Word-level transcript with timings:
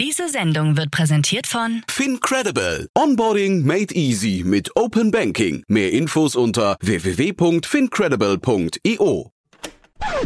Diese 0.00 0.28
Sendung 0.30 0.78
wird 0.78 0.90
präsentiert 0.90 1.46
von 1.46 1.82
FinCredible. 1.86 2.88
Onboarding 2.96 3.66
made 3.66 3.94
easy 3.94 4.42
mit 4.46 4.74
Open 4.74 5.10
Banking. 5.10 5.62
Mehr 5.68 5.92
Infos 5.92 6.36
unter 6.36 6.78
www.fincredible.io. 6.80 9.30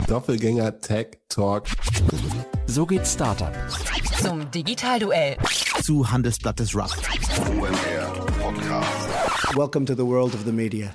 Doppelgänger 0.07 0.79
Tech 0.79 1.19
Talk. 1.29 1.67
So 2.67 2.87
geht 2.87 3.05
Startup. 3.05 3.53
zum 4.23 4.49
Digitalduell. 4.53 5.39
Zu 5.83 6.09
Handelsblatt 6.09 6.61
des 6.61 6.73
Rough. 6.77 6.97
Welcome 9.57 9.87
to 9.87 9.97
the 9.97 10.07
world 10.07 10.35
of 10.35 10.45
the 10.45 10.53
media. 10.53 10.95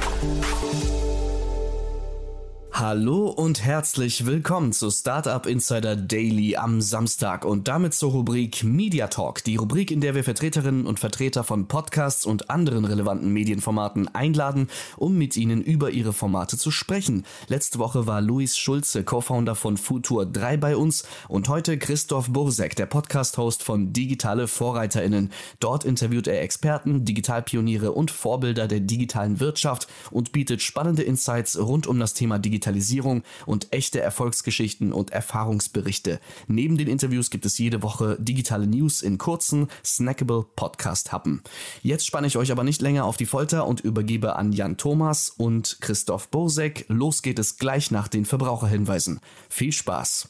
Hallo 2.73 3.27
und 3.27 3.63
herzlich 3.63 4.25
willkommen 4.25 4.71
zu 4.71 4.89
Startup 4.89 5.45
Insider 5.45 5.97
Daily 5.97 6.55
am 6.55 6.79
Samstag 6.79 7.43
und 7.43 7.67
damit 7.67 7.93
zur 7.93 8.11
Rubrik 8.11 8.63
Media 8.63 9.07
Talk, 9.07 9.43
die 9.43 9.57
Rubrik, 9.57 9.91
in 9.91 9.99
der 9.99 10.15
wir 10.15 10.23
Vertreterinnen 10.23 10.87
und 10.87 10.97
Vertreter 10.97 11.43
von 11.43 11.67
Podcasts 11.67 12.25
und 12.25 12.49
anderen 12.49 12.85
relevanten 12.85 13.31
Medienformaten 13.31 14.07
einladen, 14.15 14.69
um 14.95 15.17
mit 15.17 15.35
ihnen 15.35 15.61
über 15.61 15.91
ihre 15.91 16.13
Formate 16.13 16.57
zu 16.57 16.71
sprechen. 16.71 17.25
Letzte 17.49 17.77
Woche 17.77 18.07
war 18.07 18.21
Luis 18.21 18.57
Schulze, 18.57 19.03
Co-Founder 19.03 19.55
von 19.55 19.75
Futur 19.75 20.25
3 20.25 20.57
bei 20.57 20.75
uns 20.77 21.03
und 21.27 21.49
heute 21.49 21.77
Christoph 21.77 22.29
Bursek, 22.29 22.77
der 22.77 22.85
Podcast-Host 22.85 23.63
von 23.63 23.91
Digitale 23.91 24.47
VorreiterInnen. 24.47 25.31
Dort 25.59 25.83
interviewt 25.83 26.27
er 26.27 26.41
Experten, 26.41 27.03
Digitalpioniere 27.03 27.91
und 27.91 28.11
Vorbilder 28.11 28.67
der 28.67 28.79
digitalen 28.79 29.41
Wirtschaft 29.41 29.87
und 30.09 30.31
bietet 30.31 30.61
spannende 30.61 31.03
Insights 31.03 31.59
rund 31.59 31.85
um 31.85 31.99
das 31.99 32.13
Thema 32.13 32.39
Digitalisierung 32.61 33.23
und 33.47 33.73
echte 33.73 33.99
Erfolgsgeschichten 34.01 34.93
und 34.93 35.09
Erfahrungsberichte. 35.09 36.19
Neben 36.47 36.77
den 36.77 36.87
Interviews 36.87 37.31
gibt 37.31 37.45
es 37.45 37.57
jede 37.57 37.81
Woche 37.81 38.17
digitale 38.19 38.67
News 38.67 39.01
in 39.01 39.17
kurzen, 39.17 39.67
snackable 39.83 40.45
Podcast-Happen. 40.55 41.41
Jetzt 41.81 42.05
spanne 42.05 42.27
ich 42.27 42.37
euch 42.37 42.51
aber 42.51 42.63
nicht 42.63 42.81
länger 42.81 43.05
auf 43.05 43.17
die 43.17 43.25
Folter 43.25 43.65
und 43.65 43.81
übergebe 43.81 44.35
an 44.35 44.53
Jan 44.53 44.77
Thomas 44.77 45.29
und 45.29 45.79
Christoph 45.81 46.29
Bosek. 46.29 46.85
Los 46.87 47.23
geht 47.23 47.39
es 47.39 47.57
gleich 47.57 47.89
nach 47.89 48.07
den 48.07 48.25
Verbraucherhinweisen. 48.25 49.19
Viel 49.49 49.71
Spaß! 49.71 50.29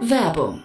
Werbung. 0.00 0.64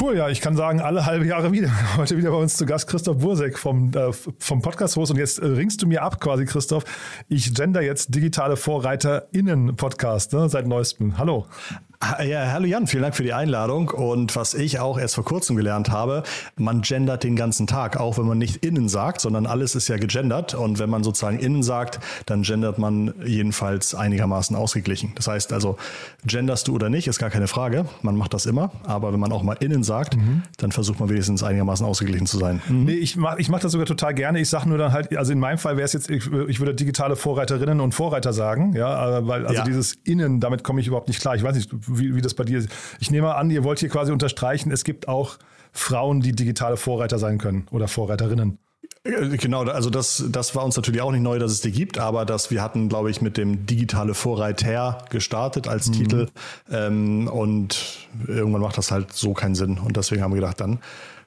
Cool, 0.00 0.16
ja, 0.16 0.28
ich 0.28 0.40
kann 0.40 0.54
sagen, 0.54 0.80
alle 0.80 1.06
halbe 1.06 1.26
Jahre 1.26 1.50
wieder. 1.50 1.70
Heute 1.96 2.16
wieder 2.16 2.30
bei 2.30 2.36
uns 2.36 2.56
zu 2.56 2.66
Gast 2.66 2.88
Christoph 2.88 3.18
Bursek 3.18 3.58
vom, 3.58 3.90
äh, 3.92 4.12
vom 4.12 4.62
Podcast-Host. 4.62 5.10
Und 5.10 5.18
jetzt 5.18 5.40
äh, 5.40 5.46
ringst 5.46 5.82
du 5.82 5.88
mir 5.88 6.02
ab 6.02 6.20
quasi, 6.20 6.44
Christoph. 6.44 6.84
Ich 7.28 7.52
gender 7.52 7.82
jetzt 7.82 8.14
digitale 8.14 8.56
VorreiterInnen-Podcast 8.56 10.34
ne, 10.34 10.48
seit 10.48 10.68
neuestem. 10.68 11.18
Hallo. 11.18 11.46
Ja, 12.00 12.52
hallo 12.52 12.66
Jan, 12.66 12.86
vielen 12.86 13.02
Dank 13.02 13.16
für 13.16 13.24
die 13.24 13.32
Einladung. 13.32 13.90
Und 13.90 14.36
was 14.36 14.54
ich 14.54 14.78
auch 14.78 15.00
erst 15.00 15.16
vor 15.16 15.24
kurzem 15.24 15.56
gelernt 15.56 15.90
habe, 15.90 16.22
man 16.56 16.82
gendert 16.82 17.24
den 17.24 17.34
ganzen 17.34 17.66
Tag, 17.66 17.96
auch 17.96 18.18
wenn 18.18 18.24
man 18.26 18.38
nicht 18.38 18.64
innen 18.64 18.88
sagt, 18.88 19.20
sondern 19.20 19.46
alles 19.46 19.74
ist 19.74 19.88
ja 19.88 19.96
gegendert. 19.96 20.54
Und 20.54 20.78
wenn 20.78 20.88
man 20.88 21.02
sozusagen 21.02 21.40
innen 21.40 21.64
sagt, 21.64 21.98
dann 22.26 22.42
gendert 22.42 22.78
man 22.78 23.14
jedenfalls 23.24 23.96
einigermaßen 23.96 24.54
ausgeglichen. 24.54 25.12
Das 25.16 25.26
heißt 25.26 25.52
also, 25.52 25.76
genderst 26.24 26.68
du 26.68 26.76
oder 26.76 26.88
nicht, 26.88 27.08
ist 27.08 27.18
gar 27.18 27.30
keine 27.30 27.48
Frage. 27.48 27.84
Man 28.02 28.14
macht 28.14 28.32
das 28.32 28.46
immer. 28.46 28.70
Aber 28.84 29.12
wenn 29.12 29.18
man 29.18 29.32
auch 29.32 29.42
mal 29.42 29.56
innen 29.58 29.82
sagt, 29.82 30.16
mhm. 30.16 30.44
dann 30.58 30.70
versucht 30.70 31.00
man 31.00 31.08
wenigstens 31.08 31.42
einigermaßen 31.42 31.84
ausgeglichen 31.84 32.28
zu 32.28 32.38
sein. 32.38 32.62
Mhm. 32.68 32.84
Nee, 32.84 32.92
ich 32.92 33.16
mache 33.16 33.40
ich 33.40 33.48
mach 33.48 33.58
das 33.58 33.72
sogar 33.72 33.86
total 33.86 34.14
gerne. 34.14 34.38
Ich 34.38 34.48
sage 34.48 34.68
nur 34.68 34.78
dann 34.78 34.92
halt, 34.92 35.16
also 35.16 35.32
in 35.32 35.40
meinem 35.40 35.58
Fall 35.58 35.76
wäre 35.76 35.86
es 35.86 35.94
jetzt, 35.94 36.08
ich, 36.10 36.30
ich, 36.30 36.60
würde 36.60 36.74
digitale 36.76 37.16
Vorreiterinnen 37.16 37.80
und 37.80 37.92
Vorreiter 37.92 38.32
sagen, 38.32 38.72
ja, 38.74 39.26
weil 39.26 39.46
also 39.46 39.58
ja. 39.58 39.64
dieses 39.64 39.94
Innen, 40.04 40.38
damit 40.38 40.62
komme 40.62 40.80
ich 40.80 40.86
überhaupt 40.86 41.08
nicht 41.08 41.20
klar. 41.20 41.34
Ich 41.34 41.42
weiß 41.42 41.56
nicht, 41.56 41.70
wie, 41.88 42.14
wie 42.14 42.20
das 42.20 42.34
bei 42.34 42.44
dir 42.44 42.58
ist. 42.58 42.68
Ich 43.00 43.10
nehme 43.10 43.34
an, 43.34 43.50
ihr 43.50 43.64
wollt 43.64 43.80
hier 43.80 43.88
quasi 43.88 44.12
unterstreichen, 44.12 44.70
es 44.70 44.84
gibt 44.84 45.08
auch 45.08 45.38
Frauen, 45.72 46.20
die 46.20 46.32
digitale 46.32 46.76
Vorreiter 46.76 47.18
sein 47.18 47.38
können 47.38 47.66
oder 47.70 47.88
Vorreiterinnen. 47.88 48.58
Genau, 49.04 49.62
also 49.62 49.90
das, 49.90 50.24
das 50.28 50.54
war 50.54 50.64
uns 50.64 50.76
natürlich 50.76 51.00
auch 51.00 51.12
nicht 51.12 51.22
neu, 51.22 51.38
dass 51.38 51.52
es 51.52 51.60
die 51.60 51.72
gibt, 51.72 51.98
aber 51.98 52.26
dass 52.26 52.50
wir 52.50 52.62
hatten, 52.62 52.88
glaube 52.88 53.10
ich, 53.10 53.22
mit 53.22 53.36
dem 53.36 53.64
digitale 53.64 54.12
Vorreiter 54.12 55.04
gestartet 55.08 55.66
als 55.68 55.88
mhm. 55.88 55.92
Titel 55.92 56.26
ähm, 56.70 57.28
und 57.28 58.08
irgendwann 58.26 58.60
macht 58.60 58.76
das 58.76 58.90
halt 58.90 59.12
so 59.12 59.32
keinen 59.32 59.54
Sinn 59.54 59.78
und 59.78 59.96
deswegen 59.96 60.22
haben 60.22 60.32
wir 60.32 60.40
gedacht, 60.40 60.60
dann 60.60 60.80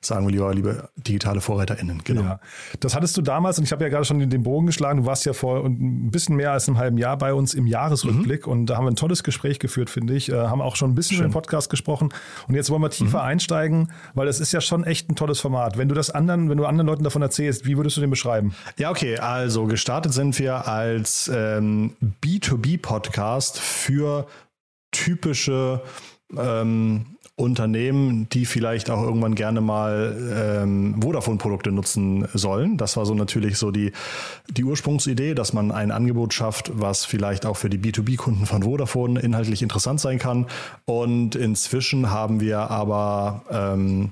sagen 0.03 0.25
wir 0.25 0.31
lieber, 0.31 0.53
liebe 0.53 0.89
digitale 0.95 1.41
VorreiterInnen. 1.41 2.01
Genau. 2.03 2.21
Ja. 2.21 2.39
Das 2.79 2.95
hattest 2.95 3.15
du 3.17 3.21
damals, 3.21 3.59
und 3.59 3.65
ich 3.65 3.71
habe 3.71 3.83
ja 3.83 3.89
gerade 3.89 4.03
schon 4.05 4.19
den 4.29 4.43
Bogen 4.43 4.65
geschlagen, 4.65 5.01
du 5.01 5.05
warst 5.05 5.25
ja 5.25 5.33
vor 5.33 5.63
ein 5.63 6.09
bisschen 6.09 6.35
mehr 6.35 6.51
als 6.51 6.67
einem 6.67 6.77
halben 6.77 6.97
Jahr 6.97 7.17
bei 7.17 7.33
uns 7.33 7.53
im 7.53 7.67
Jahresrückblick 7.67 8.47
mhm. 8.47 8.51
und 8.51 8.65
da 8.65 8.77
haben 8.77 8.85
wir 8.85 8.91
ein 8.91 8.95
tolles 8.95 9.23
Gespräch 9.23 9.59
geführt, 9.59 9.89
finde 9.89 10.15
ich. 10.15 10.29
Äh, 10.29 10.35
haben 10.35 10.61
auch 10.61 10.75
schon 10.75 10.91
ein 10.91 10.95
bisschen 10.95 11.17
Schön. 11.17 11.25
über 11.25 11.29
den 11.29 11.33
Podcast 11.33 11.69
gesprochen. 11.69 12.09
Und 12.47 12.55
jetzt 12.55 12.69
wollen 12.71 12.81
wir 12.81 12.89
tiefer 12.89 13.19
mhm. 13.19 13.25
einsteigen, 13.25 13.91
weil 14.15 14.25
das 14.25 14.39
ist 14.39 14.51
ja 14.51 14.61
schon 14.61 14.83
echt 14.83 15.09
ein 15.09 15.15
tolles 15.15 15.39
Format. 15.39 15.77
Wenn 15.77 15.87
du 15.87 15.95
das 15.95 16.09
anderen, 16.09 16.49
wenn 16.49 16.57
du 16.57 16.65
anderen 16.65 16.87
Leuten 16.87 17.03
davon 17.03 17.21
erzählst, 17.21 17.65
wie 17.65 17.77
würdest 17.77 17.97
du 17.97 18.01
den 18.01 18.09
beschreiben? 18.09 18.55
Ja, 18.77 18.89
okay. 18.89 19.17
Also 19.17 19.65
gestartet 19.65 20.13
sind 20.13 20.37
wir 20.39 20.67
als 20.67 21.29
ähm, 21.33 21.95
B2B-Podcast 22.23 23.59
für 23.59 24.25
typische 24.91 25.81
ähm, 26.37 27.17
Unternehmen, 27.41 28.29
die 28.29 28.45
vielleicht 28.45 28.89
auch 28.89 29.01
irgendwann 29.01 29.35
gerne 29.35 29.61
mal 29.61 30.15
ähm, 30.63 31.01
Vodafone-Produkte 31.01 31.71
nutzen 31.71 32.27
sollen. 32.33 32.77
Das 32.77 32.95
war 32.97 33.05
so 33.05 33.15
natürlich 33.15 33.57
so 33.57 33.71
die, 33.71 33.91
die 34.49 34.63
Ursprungsidee, 34.63 35.33
dass 35.33 35.51
man 35.51 35.71
ein 35.71 35.91
Angebot 35.91 36.33
schafft, 36.33 36.71
was 36.73 37.03
vielleicht 37.03 37.45
auch 37.45 37.57
für 37.57 37.69
die 37.69 37.79
B2B-Kunden 37.79 38.45
von 38.45 38.63
Vodafone 38.63 39.19
inhaltlich 39.19 39.61
interessant 39.61 39.99
sein 39.99 40.19
kann. 40.19 40.45
Und 40.85 41.35
inzwischen 41.35 42.11
haben 42.11 42.39
wir 42.39 42.69
aber 42.69 43.43
ähm, 43.51 44.11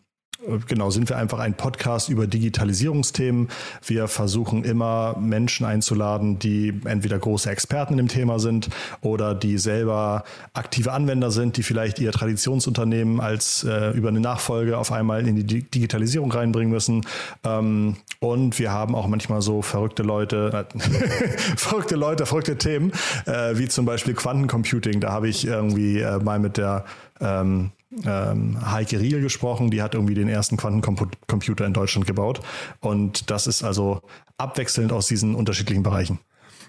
Genau, 0.67 0.89
sind 0.89 1.09
wir 1.09 1.17
einfach 1.17 1.39
ein 1.39 1.53
Podcast 1.53 2.07
über 2.07 2.25
Digitalisierungsthemen. 2.25 3.49
Wir 3.85 4.07
versuchen 4.07 4.63
immer 4.63 5.17
Menschen 5.19 5.65
einzuladen, 5.65 6.39
die 6.39 6.79
entweder 6.85 7.19
große 7.19 7.49
Experten 7.49 7.97
dem 7.97 8.07
Thema 8.07 8.39
sind 8.39 8.69
oder 9.01 9.35
die 9.35 9.57
selber 9.57 10.23
aktive 10.53 10.93
Anwender 10.93 11.29
sind, 11.29 11.57
die 11.57 11.63
vielleicht 11.63 11.99
ihr 11.99 12.13
Traditionsunternehmen 12.13 13.19
als 13.19 13.65
äh, 13.65 13.91
über 13.91 14.07
eine 14.07 14.21
Nachfolge 14.21 14.77
auf 14.77 14.93
einmal 14.93 15.27
in 15.27 15.35
die 15.35 15.63
Digitalisierung 15.63 16.31
reinbringen 16.31 16.71
müssen. 16.71 17.05
Ähm, 17.43 17.97
und 18.21 18.59
wir 18.59 18.71
haben 18.71 18.95
auch 18.95 19.07
manchmal 19.07 19.41
so 19.41 19.61
verrückte 19.61 20.03
Leute, 20.03 20.65
äh, 20.73 20.79
verrückte 21.57 21.97
Leute, 21.97 22.25
verrückte 22.25 22.57
Themen, 22.57 22.93
äh, 23.25 23.57
wie 23.57 23.67
zum 23.67 23.85
Beispiel 23.85 24.13
Quantencomputing. 24.13 25.01
Da 25.01 25.11
habe 25.11 25.27
ich 25.27 25.45
irgendwie 25.45 25.99
äh, 25.99 26.17
mal 26.19 26.39
mit 26.39 26.55
der 26.55 26.85
ähm, 27.19 27.71
ähm, 28.05 28.57
Heike 28.71 28.99
Riel 28.99 29.21
gesprochen, 29.21 29.71
die 29.71 29.81
hat 29.81 29.95
irgendwie 29.95 30.13
den 30.13 30.29
ersten 30.29 30.57
Quantencomputer 30.57 31.65
in 31.65 31.73
Deutschland 31.73 32.05
gebaut. 32.05 32.41
Und 32.79 33.29
das 33.31 33.47
ist 33.47 33.63
also 33.63 34.01
abwechselnd 34.37 34.91
aus 34.91 35.07
diesen 35.07 35.35
unterschiedlichen 35.35 35.83
Bereichen. 35.83 36.19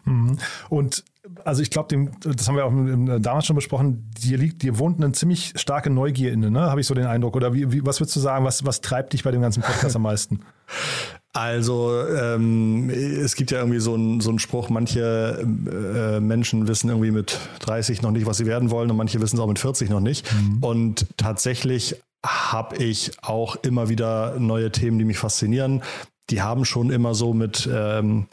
Mhm. 0.04 0.38
Und 0.68 1.04
also 1.44 1.62
ich 1.62 1.70
glaube, 1.70 2.10
das 2.20 2.48
haben 2.48 2.56
wir 2.56 2.64
auch 2.64 3.20
damals 3.20 3.46
schon 3.46 3.56
besprochen, 3.56 4.10
dir 4.18 4.38
liegt, 4.38 4.62
dir 4.62 4.78
wohnt 4.78 5.02
eine 5.02 5.12
ziemlich 5.12 5.52
starke 5.56 5.90
Neugier 5.90 6.32
inne, 6.32 6.50
ne? 6.50 6.62
Habe 6.62 6.80
ich 6.80 6.86
so 6.86 6.94
den 6.94 7.06
Eindruck. 7.06 7.36
Oder 7.36 7.52
wie, 7.52 7.70
wie, 7.70 7.84
was 7.84 8.00
würdest 8.00 8.16
du 8.16 8.20
sagen, 8.20 8.44
was, 8.44 8.64
was 8.64 8.80
treibt 8.80 9.12
dich 9.12 9.22
bei 9.22 9.30
dem 9.30 9.42
ganzen 9.42 9.62
Podcast 9.62 9.96
am 9.96 10.02
meisten? 10.02 10.40
Also 11.32 11.92
ähm, 12.06 12.90
es 12.90 13.36
gibt 13.36 13.52
ja 13.52 13.58
irgendwie 13.58 13.78
so 13.78 13.94
einen 13.94 14.20
so 14.20 14.36
Spruch, 14.38 14.68
manche 14.68 15.38
äh, 15.40 16.20
Menschen 16.20 16.66
wissen 16.66 16.88
irgendwie 16.88 17.12
mit 17.12 17.38
30 17.60 18.02
noch 18.02 18.10
nicht, 18.10 18.26
was 18.26 18.38
sie 18.38 18.46
werden 18.46 18.70
wollen 18.70 18.90
und 18.90 18.96
manche 18.96 19.20
wissen 19.20 19.36
es 19.36 19.40
auch 19.40 19.46
mit 19.46 19.60
40 19.60 19.90
noch 19.90 20.00
nicht. 20.00 20.26
Mhm. 20.32 20.58
Und 20.60 21.06
tatsächlich 21.16 21.96
habe 22.26 22.76
ich 22.76 23.12
auch 23.22 23.56
immer 23.56 23.88
wieder 23.88 24.38
neue 24.40 24.72
Themen, 24.72 24.98
die 24.98 25.04
mich 25.04 25.18
faszinieren. 25.18 25.82
Die 26.30 26.42
haben 26.42 26.64
schon 26.64 26.90
immer 26.90 27.14
so 27.14 27.32
mit 27.32 27.68
ähm, 27.72 28.26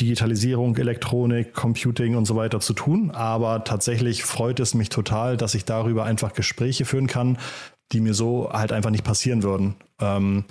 Digitalisierung, 0.00 0.76
Elektronik, 0.76 1.52
Computing 1.52 2.16
und 2.16 2.26
so 2.26 2.36
weiter 2.36 2.60
zu 2.60 2.74
tun. 2.74 3.10
Aber 3.10 3.64
tatsächlich 3.64 4.22
freut 4.22 4.60
es 4.60 4.74
mich 4.74 4.88
total, 4.88 5.36
dass 5.36 5.54
ich 5.54 5.64
darüber 5.64 6.04
einfach 6.04 6.32
Gespräche 6.32 6.84
führen 6.84 7.06
kann, 7.06 7.38
die 7.92 8.00
mir 8.00 8.14
so 8.14 8.50
halt 8.52 8.72
einfach 8.72 8.90
nicht 8.90 9.04
passieren 9.04 9.42
würden. 9.42 9.74
Ähm, 10.00 10.44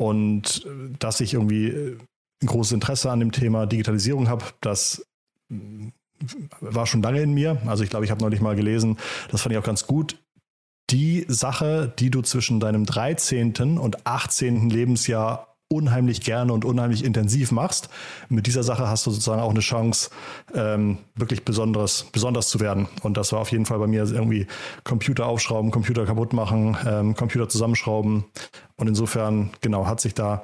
und 0.00 0.66
dass 0.98 1.20
ich 1.20 1.34
irgendwie 1.34 1.68
äh, 1.68 1.98
ein 2.42 2.46
großes 2.46 2.72
Interesse 2.72 3.10
an 3.10 3.20
dem 3.20 3.32
Thema 3.32 3.66
Digitalisierung 3.66 4.28
habe, 4.28 4.46
das 4.62 5.06
mm, 5.50 5.88
war 6.60 6.86
schon 6.86 7.02
lange 7.02 7.20
in 7.20 7.34
mir. 7.34 7.60
Also 7.66 7.84
ich 7.84 7.90
glaube, 7.90 8.06
ich 8.06 8.10
habe 8.10 8.22
neulich 8.22 8.40
mal 8.40 8.56
gelesen, 8.56 8.96
das 9.30 9.42
fand 9.42 9.52
ich 9.52 9.58
auch 9.58 9.64
ganz 9.64 9.86
gut. 9.86 10.16
Die 10.88 11.26
Sache, 11.28 11.92
die 11.98 12.10
du 12.10 12.22
zwischen 12.22 12.60
deinem 12.60 12.86
13. 12.86 13.78
und 13.78 14.06
18. 14.06 14.70
Lebensjahr 14.70 15.49
unheimlich 15.72 16.20
gerne 16.20 16.52
und 16.52 16.64
unheimlich 16.64 17.04
intensiv 17.04 17.52
machst. 17.52 17.88
Mit 18.28 18.46
dieser 18.46 18.64
Sache 18.64 18.88
hast 18.88 19.06
du 19.06 19.10
sozusagen 19.12 19.40
auch 19.40 19.50
eine 19.50 19.60
Chance, 19.60 20.10
ähm, 20.52 20.98
wirklich 21.14 21.44
besonderes, 21.44 22.06
besonders 22.10 22.48
zu 22.48 22.58
werden. 22.58 22.88
Und 23.02 23.16
das 23.16 23.32
war 23.32 23.38
auf 23.38 23.52
jeden 23.52 23.66
Fall 23.66 23.78
bei 23.78 23.86
mir 23.86 24.04
irgendwie 24.04 24.48
Computer 24.82 25.26
aufschrauben, 25.26 25.70
Computer 25.70 26.04
kaputt 26.06 26.32
machen, 26.32 26.76
ähm, 26.86 27.14
Computer 27.14 27.48
zusammenschrauben. 27.48 28.24
Und 28.76 28.88
insofern, 28.88 29.50
genau, 29.60 29.86
hat 29.86 30.00
sich 30.00 30.14
da 30.14 30.42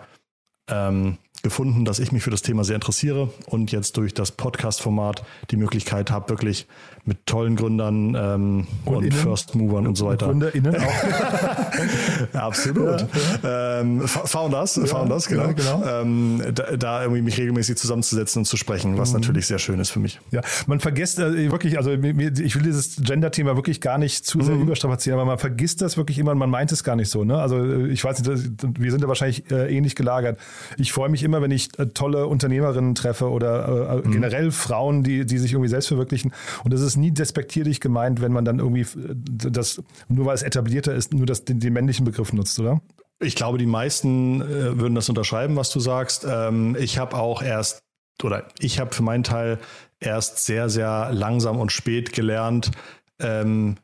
ähm, 0.70 1.18
gefunden, 1.46 1.84
dass 1.84 2.00
ich 2.00 2.10
mich 2.10 2.24
für 2.24 2.30
das 2.30 2.42
Thema 2.42 2.64
sehr 2.64 2.74
interessiere 2.74 3.30
und 3.46 3.70
jetzt 3.70 3.96
durch 3.96 4.12
das 4.12 4.32
Podcast-Format 4.32 5.22
die 5.52 5.56
Möglichkeit 5.56 6.10
habe, 6.10 6.28
wirklich 6.28 6.66
mit 7.04 7.24
tollen 7.24 7.54
Gründern 7.54 8.16
ähm, 8.18 8.66
und, 8.84 8.96
und 8.96 9.14
First 9.14 9.54
Movern 9.54 9.86
und 9.86 9.94
so 9.94 10.06
weiter. 10.06 10.26
GründerInnen 10.26 10.74
auch. 10.74 12.32
Absolut. 12.32 13.00
Ja, 13.00 13.08
ja. 13.44 13.80
Ähm, 13.80 14.08
Founders, 14.08 14.74
ja, 14.74 14.86
Founders, 14.86 15.28
genau. 15.28 15.52
genau. 15.54 15.84
Ähm, 15.86 16.42
da, 16.52 16.76
da, 16.76 17.02
irgendwie 17.02 17.22
mich 17.22 17.38
regelmäßig 17.38 17.76
zusammenzusetzen 17.76 18.40
und 18.40 18.46
zu 18.46 18.56
sprechen, 18.56 18.98
was 18.98 19.12
mhm. 19.12 19.20
natürlich 19.20 19.46
sehr 19.46 19.60
schön 19.60 19.78
ist 19.78 19.90
für 19.90 20.00
mich. 20.00 20.20
Ja, 20.32 20.40
man 20.66 20.80
vergisst 20.80 21.20
äh, 21.20 21.52
wirklich, 21.52 21.78
also 21.78 21.92
ich 21.92 22.56
will 22.56 22.62
dieses 22.62 22.96
Gender-Thema 22.96 23.54
wirklich 23.54 23.80
gar 23.80 23.98
nicht 23.98 24.26
zu 24.26 24.40
sehr 24.40 24.56
mhm. 24.56 24.62
überstrapazieren, 24.62 25.20
aber 25.20 25.28
man 25.28 25.38
vergisst 25.38 25.82
das 25.82 25.96
wirklich 25.96 26.18
immer 26.18 26.32
und 26.32 26.38
man 26.38 26.50
meint 26.50 26.72
es 26.72 26.82
gar 26.82 26.96
nicht 26.96 27.08
so. 27.08 27.22
Ne? 27.22 27.38
Also 27.38 27.64
äh, 27.64 27.86
ich 27.86 28.02
weiß 28.02 28.20
nicht, 28.20 28.80
wir 28.80 28.90
sind 28.90 29.04
da 29.04 29.06
wahrscheinlich 29.06 29.48
äh, 29.52 29.72
ähnlich 29.72 29.94
gelagert. 29.94 30.40
Ich 30.76 30.92
freue 30.92 31.08
mich 31.08 31.22
immer, 31.22 31.35
wenn 31.42 31.50
ich 31.50 31.78
äh, 31.78 31.86
tolle 31.86 32.26
Unternehmerinnen 32.26 32.94
treffe 32.94 33.30
oder 33.30 34.02
äh, 34.02 34.06
mhm. 34.06 34.12
generell 34.12 34.50
Frauen, 34.50 35.02
die, 35.02 35.26
die 35.26 35.38
sich 35.38 35.52
irgendwie 35.52 35.68
selbst 35.68 35.88
verwirklichen. 35.88 36.32
Und 36.64 36.72
das 36.72 36.80
ist 36.80 36.96
nie 36.96 37.10
despektierlich 37.10 37.80
gemeint, 37.80 38.20
wenn 38.20 38.32
man 38.32 38.44
dann 38.44 38.58
irgendwie 38.58 38.82
äh, 38.82 39.14
das, 39.50 39.82
nur 40.08 40.26
weil 40.26 40.34
es 40.34 40.42
etablierter 40.42 40.94
ist, 40.94 41.12
nur 41.14 41.26
das, 41.26 41.44
den, 41.44 41.60
den 41.60 41.72
männlichen 41.72 42.04
Begriff 42.04 42.32
nutzt, 42.32 42.58
oder? 42.58 42.80
Ich 43.18 43.34
glaube, 43.34 43.58
die 43.58 43.66
meisten 43.66 44.42
äh, 44.42 44.78
würden 44.78 44.94
das 44.94 45.08
unterschreiben, 45.08 45.56
was 45.56 45.70
du 45.70 45.80
sagst. 45.80 46.26
Ähm, 46.28 46.76
ich 46.78 46.98
habe 46.98 47.16
auch 47.16 47.42
erst, 47.42 47.82
oder 48.22 48.48
ich 48.58 48.78
habe 48.78 48.94
für 48.94 49.02
meinen 49.02 49.24
Teil 49.24 49.58
erst 50.00 50.44
sehr, 50.44 50.68
sehr 50.68 51.10
langsam 51.12 51.58
und 51.58 51.72
spät 51.72 52.12
gelernt, 52.12 52.70
ähm, 53.18 53.76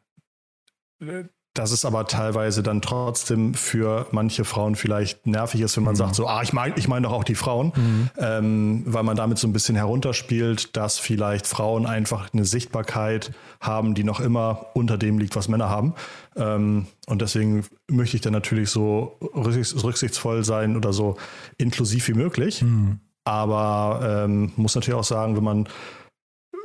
dass 1.55 1.71
es 1.71 1.85
aber 1.85 2.07
teilweise 2.07 2.63
dann 2.63 2.81
trotzdem 2.81 3.53
für 3.53 4.07
manche 4.11 4.45
Frauen 4.45 4.75
vielleicht 4.75 5.27
nervig 5.27 5.61
ist, 5.61 5.77
wenn 5.77 5.85
man 5.85 5.95
mhm. 5.95 5.99
sagt, 5.99 6.15
so, 6.15 6.27
ah, 6.27 6.43
ich 6.43 6.53
meine 6.55 6.75
ich 6.77 6.89
mein 6.89 7.03
doch 7.03 7.13
auch 7.13 7.25
die 7.25 7.35
Frauen, 7.35 7.73
mhm. 7.77 8.11
ähm, 8.17 8.83
weil 8.87 9.03
man 9.03 9.17
damit 9.17 9.39
so 9.39 9.47
ein 9.47 9.53
bisschen 9.53 9.77
herunterspielt, 9.77 10.77
dass 10.77 10.99
vielleicht 10.99 11.47
Frauen 11.47 11.85
einfach 11.85 12.33
eine 12.33 12.47
Sichtbarkeit 12.47 13.33
haben, 13.61 13.95
die 13.95 14.05
noch 14.05 14.21
immer 14.21 14.67
unter 14.75 14.97
dem 14.97 15.19
liegt, 15.19 15.37
was 15.37 15.49
Männer 15.49 15.69
haben. 15.69 15.95
Ähm, 16.37 16.87
und 17.07 17.21
deswegen 17.21 17.67
möchte 17.87 18.17
ich 18.17 18.23
dann 18.23 18.33
natürlich 18.33 18.71
so 18.71 19.19
rücksichtsvoll 19.21 20.45
sein 20.45 20.77
oder 20.77 20.95
so 20.95 21.17
inklusiv 21.59 22.09
wie 22.09 22.15
möglich. 22.15 22.63
Mhm. 22.63 23.01
Aber 23.25 24.25
ähm, 24.25 24.53
muss 24.57 24.75
natürlich 24.75 24.99
auch 24.99 25.05
sagen, 25.05 25.37
wenn 25.37 25.45
man 25.45 25.69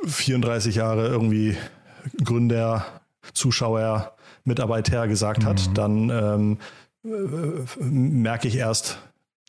34 0.06 0.76
Jahre 0.76 1.08
irgendwie 1.08 1.56
Gründer, 2.24 2.86
Zuschauer, 3.34 4.16
Mitarbeiter 4.48 5.06
gesagt 5.06 5.44
hat, 5.44 5.68
mhm. 5.68 5.74
dann 5.74 6.10
ähm, 6.10 6.58
äh, 7.04 7.84
merke 7.84 8.48
ich 8.48 8.56
erst, 8.56 8.98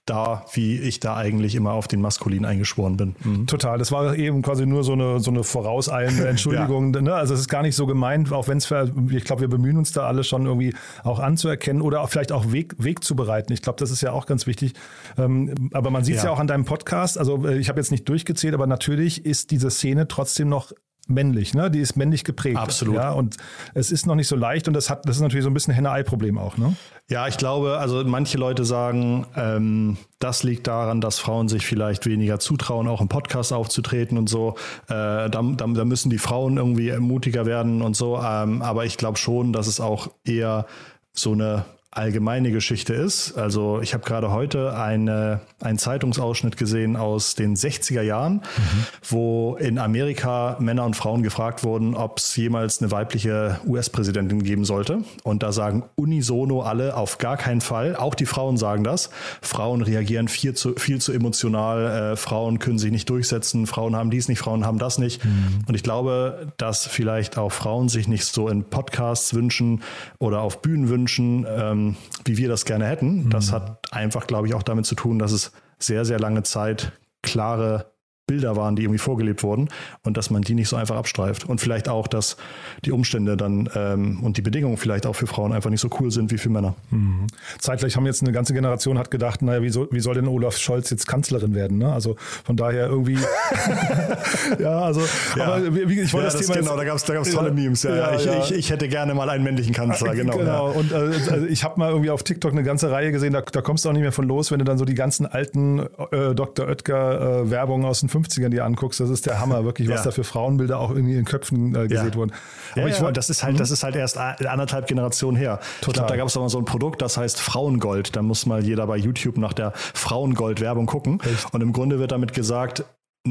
da, 0.10 0.46
wie 0.54 0.80
ich 0.80 1.00
da 1.00 1.16
eigentlich 1.16 1.56
immer 1.56 1.74
auf 1.74 1.88
den 1.88 2.01
Maskulin 2.01 2.46
eingeschworen 2.46 2.98
bin. 2.98 3.16
Mhm. 3.24 3.48
Total. 3.48 3.78
Das 3.78 3.92
war 3.92 4.16
eben 4.16 4.42
quasi 4.42 4.66
nur 4.66 4.84
so 4.84 4.94
eine, 4.94 5.19
so 5.19 5.30
eine 5.30 5.44
vorauseilende 5.44 6.28
Entschuldigung. 6.28 6.94
ja. 6.94 7.01
ne? 7.01 7.13
Also 7.13 7.34
es 7.34 7.42
ist 7.42 7.50
gar 7.50 7.62
nicht 7.62 7.75
so 7.75 7.86
gemeint, 7.86 8.31
auch 8.31 8.48
wenn 8.48 8.57
es, 8.57 8.72
ich 9.12 9.24
glaube, 9.24 9.42
wir 9.42 9.48
bemühen 9.50 9.78
uns 9.78 9.92
da 9.92 10.07
alle 10.07 10.24
schon 10.24 10.46
irgendwie 10.46 10.74
auch 11.04 11.19
anzuerkennen 11.19 11.81
oder 11.81 12.01
auch 12.01 12.10
vielleicht 12.10 12.31
auch 12.31 12.51
Weg, 12.51 12.75
Weg 12.78 13.04
zu 13.04 13.16
bereiten. 13.16 13.54
Ich 13.54 13.62
glaube, 13.62 13.78
das 13.80 13.92
ist 13.92 14.01
ja 14.01 14.12
auch 14.12 14.25
ganz 14.25 14.48
wichtig. 14.48 14.74
Ähm, 15.18 15.69
aber 15.74 15.92
man 15.92 16.04
sieht 16.04 16.16
es 16.16 16.24
ja. 16.24 16.30
ja 16.30 16.36
auch 16.36 16.40
an 16.40 16.48
deinem 16.48 16.66
Podcast. 16.66 17.18
Also 17.18 17.46
äh, 17.48 17.57
ich 17.57 17.69
habe 17.69 17.80
jetzt 17.80 17.92
nicht 17.92 18.10
durchgezählt, 18.10 18.54
aber 18.54 18.68
natürlich 18.68 19.25
ist 19.25 19.51
diese 19.51 19.69
Szene 19.69 20.07
trotzdem 20.07 20.50
noch 20.50 20.72
männlich, 21.10 21.54
ne? 21.54 21.70
Die 21.72 21.80
ist 21.80 21.96
männlich 21.96 22.24
geprägt. 22.24 22.58
Absolut. 22.58 22.96
Ja, 22.96 23.12
und 23.12 23.38
es 23.74 23.92
ist 23.92 24.06
noch 24.06 24.16
nicht 24.16 24.28
so 24.28 24.36
leicht 24.36 24.68
und 24.68 24.74
das 24.74 24.90
hat, 24.90 25.08
das 25.08 25.18
ist 25.18 25.22
natürlich 25.22 25.44
so 25.44 25.50
ein 25.50 25.54
bisschen 25.54 25.74
Henne-Ei-Problem 25.74 26.38
auch, 26.38 26.58
ne? 26.58 26.76
Ja, 27.10 27.28
ich 27.28 27.38
glaube, 27.38 27.80
also 27.80 28.04
manche 28.04 28.38
Leute 28.38 28.66
sagen, 28.66 29.26
ähm, 29.36 29.98
das 30.20 30.44
liegt 30.44 30.68
daran, 30.68 31.02
dass 31.02 31.18
Frauen 31.18 31.48
sich 31.48 31.66
vielleicht 31.66 32.06
weniger 32.06 32.40
zutrauen, 32.40 32.88
auch 32.88 33.02
im 33.02 33.08
Podcast 33.08 33.52
aufzutreten 33.52 34.18
und 34.18 34.30
so. 34.30 34.56
Äh, 34.88 34.94
da, 34.94 35.30
da, 35.30 35.66
da, 35.68 35.86
müssen 35.86 36.12
die 36.12 36.20
Frauen 36.20 36.58
irgendwie 36.58 36.92
mutiger 36.98 37.48
werden 37.48 37.82
und 37.82 37.96
so. 37.96 38.22
Ähm, 38.22 38.62
aber 38.62 38.86
ich 38.86 38.98
glaube 38.98 39.18
schon, 39.18 39.54
dass 39.54 39.66
es 39.66 39.80
auch 39.80 40.12
eher 40.24 40.68
so 41.14 41.32
eine 41.32 41.66
allgemeine 41.91 42.51
Geschichte 42.51 42.94
ist. 42.94 43.36
Also 43.36 43.81
ich 43.81 43.95
habe 43.95 44.06
gerade 44.06 44.31
heute 44.31 44.77
eine, 44.77 45.39
einen 45.59 45.80
Zeitungsausschnitt 45.80 46.56
gesehen 46.56 46.95
aus 46.95 47.33
den 47.33 47.56
60er 47.56 48.03
Jahren, 48.03 48.33
mhm. 48.36 48.86
wo 49.09 49.56
in 49.59 49.80
Amerika 49.80 50.56
Männer 50.59 50.86
und 50.86 50.95
Frauen 50.95 51.24
gefragt 51.24 51.63
wurden, 51.63 51.95
ob 51.95 52.19
es 52.19 52.36
jemals 52.36 52.80
eine 52.80 52.91
weibliche 52.91 53.59
US-Präsidentin 53.65 54.44
geben 54.44 54.65
sollte. 54.65 55.00
Und 55.24 55.41
da 55.41 55.51
sagen 55.51 55.83
unisono 55.95 56.62
alle 56.62 56.95
auf 56.95 57.18
gar 57.18 57.38
keinen 57.38 57.62
Fall. 57.62 57.95
Auch 57.95 58.13
die 58.13 58.27
Frauen 58.27 58.57
sagen 58.57 58.83
das. 58.83 59.09
Frauen 59.41 59.81
reagieren 59.81 60.27
viel 60.27 60.53
zu, 60.53 60.75
viel 60.75 61.01
zu 61.01 61.12
emotional. 61.12 62.13
Äh, 62.13 62.15
Frauen 62.18 62.59
können 62.59 62.77
sich 62.77 62.91
nicht 62.91 63.09
durchsetzen. 63.09 63.65
Frauen 63.65 63.95
haben 63.95 64.12
dies 64.12 64.27
nicht, 64.27 64.39
Frauen 64.39 64.63
haben 64.63 64.77
das 64.77 65.00
nicht. 65.00 65.25
Mhm. 65.25 65.63
Und 65.68 65.74
ich 65.74 65.81
glaube, 65.81 66.51
dass 66.57 66.86
vielleicht 66.86 67.39
auch 67.39 67.51
Frauen 67.51 67.89
sich 67.89 68.07
nicht 68.07 68.25
so 68.25 68.47
in 68.47 68.63
Podcasts 68.63 69.33
wünschen 69.33 69.81
oder 70.19 70.41
auf 70.41 70.62
Bühnen 70.62 70.88
wünschen. 70.88 71.47
Ähm, 71.50 71.79
ähm, 71.80 71.96
wie 72.26 72.38
wir 72.38 72.50
das 72.50 72.65
gerne 72.65 72.86
hätten. 72.88 73.25
Mhm. 73.25 73.30
Das 73.30 73.51
hat 73.51 73.80
einfach, 73.92 74.27
glaube 74.27 74.48
ich, 74.48 74.53
auch 74.53 74.63
damit 74.63 74.86
zu 74.86 74.96
tun, 74.96 75.20
dass 75.20 75.32
es 75.32 75.51
sehr, 75.77 76.06
sehr 76.06 76.20
lange 76.20 76.44
Zeit 76.44 76.92
klare 77.22 77.92
Bilder 78.29 78.55
waren, 78.55 78.75
die 78.75 78.83
irgendwie 78.83 79.00
vorgelebt 79.00 79.41
wurden 79.41 79.69
und 80.03 80.15
dass 80.15 80.29
man 80.29 80.43
die 80.43 80.53
nicht 80.53 80.69
so 80.69 80.75
einfach 80.75 80.95
abstreift. 80.95 81.50
Und 81.50 81.59
vielleicht 81.59 81.89
auch, 81.89 82.07
dass 82.07 82.38
die 82.86 82.91
Umstände 82.91 83.36
dann 83.36 83.67
ähm, 83.74 84.24
und 84.24 84.38
die 84.38 84.43
Bedingungen 84.43 84.77
vielleicht 84.77 85.07
auch 85.07 85.15
für 85.15 85.25
Frauen 85.25 85.51
einfach 85.51 85.71
nicht 85.71 85.81
so 85.81 85.89
cool 86.00 86.12
sind 86.12 86.31
wie 86.31 86.38
für 86.38 86.50
Männer. 86.50 86.75
Mhm. 86.91 87.25
Zeitgleich 87.57 87.95
haben 87.95 88.05
jetzt 88.05 88.21
eine 88.21 88.31
ganze 88.31 88.53
Generation 88.53 89.00
hat 89.00 89.09
gedacht, 89.09 89.41
naja, 89.41 89.63
wie 89.63 89.69
soll, 89.69 89.88
wie 89.91 90.00
soll 90.00 90.13
denn 90.13 90.27
Olaf 90.27 90.57
Scholz 90.57 90.91
jetzt 90.91 91.07
Kanzlerin 91.07 91.55
werden? 91.55 91.79
Ne? 91.79 91.91
Also 91.91 92.17
von 92.43 92.55
daher 92.55 92.88
irgendwie. 92.88 93.17
ja, 94.59 94.79
also 94.79 95.01
ja. 95.36 95.45
aber 95.45 95.75
wie, 95.75 96.00
ich 96.00 96.13
wollte 96.13 96.27
ja, 96.27 96.31
das, 96.31 96.38
das 96.38 96.48
Thema. 96.48 96.59
Genau, 96.59 96.71
jetzt, 96.71 96.79
da 96.79 96.86
gab 96.86 96.95
es 96.98 97.03
da 97.03 97.13
gab's 97.15 97.31
tolle 97.31 97.51
Memes. 97.51 97.83
Ja, 97.83 97.95
ja, 97.95 98.15
ich, 98.15 98.51
Ich, 98.51 98.57
ich, 98.57 98.69
hätte 98.69 98.88
gerne 98.88 99.15
mal 99.15 99.29
einen 99.29 99.43
männlichen 99.43 99.74
Kanzler, 99.74 100.13
genau. 100.13 100.38
Genau. 100.38 100.71
Und 100.71 100.91
äh, 100.91 100.95
also 100.95 101.45
ich 101.48 101.63
habe 101.63 101.79
mal 101.79 101.89
irgendwie 101.89 102.12
auf 102.12 102.24
TikTok 102.24 102.51
eine 102.51 102.63
ganze 102.63 102.91
Reihe 102.91 103.12
gesehen, 103.12 103.33
da, 103.33 103.41
da, 103.41 103.62
kommst 103.62 103.86
du 103.86 103.89
auch 103.89 103.93
nicht 103.93 104.01
mehr 104.01 104.12
von 104.12 104.27
los, 104.27 104.51
wenn 104.51 104.59
du 104.59 104.65
dann 104.65 104.77
so 104.77 104.86
die 104.86 104.95
ganzen 104.95 105.25
alten 105.25 105.79
äh, 106.12 106.36
Dr. 106.36 106.67
Oetker 106.67 107.41
äh, 107.41 107.50
Werbungen 107.50 107.86
aus 107.86 108.01
den 108.01 108.09
50ern 108.24 108.50
dir 108.50 108.66
anguckst, 108.66 109.00
das 109.00 109.10
ist 109.10 109.26
der 109.26 109.40
Hammer, 109.40 109.64
wirklich, 109.66 109.90
was 109.90 110.02
ja. 110.02 110.06
da 110.06 110.12
für 110.12 110.24
Frauenbilder 110.24 110.80
auch 110.80 110.92
irgendwie 110.92 111.16
in 111.16 111.26
Köpfen 111.26 111.76
äh, 111.76 111.88
gesehen 111.88 112.10
ja. 112.10 112.16
wurden. 112.16 112.32
Aber 112.74 112.82
ja, 112.82 112.88
ich 112.88 113.02
wollte, 113.02 113.14
das 113.14 113.30
ist 113.30 113.44
halt, 113.44 113.60
das 113.60 113.72
ist 113.72 113.84
halt 113.84 113.96
erst 113.96 114.18
anderthalb 114.18 114.88
Generationen 114.88 115.38
her. 115.38 115.60
Total. 115.82 115.90
Ich 115.90 115.94
glaube, 115.94 116.10
da 116.10 116.18
gab 116.18 116.28
es 116.28 116.36
mal 116.36 116.50
so 116.50 116.58
ein 116.60 116.66
Produkt, 116.66 117.02
das 117.02 117.18
heißt 117.18 117.40
Frauengold. 117.40 118.16
Da 118.16 118.22
muss 118.22 118.46
mal 118.46 118.64
jeder 118.64 118.88
bei 118.88 118.98
YouTube 118.98 119.38
nach 119.38 119.54
der 119.54 119.72
Frauengold-Werbung 119.76 120.86
gucken. 120.86 121.20
Echt? 121.22 121.54
Und 121.54 121.62
im 121.62 121.74
Grunde 121.74 122.00
wird 122.00 122.12
damit 122.12 122.34
gesagt, 122.34 122.84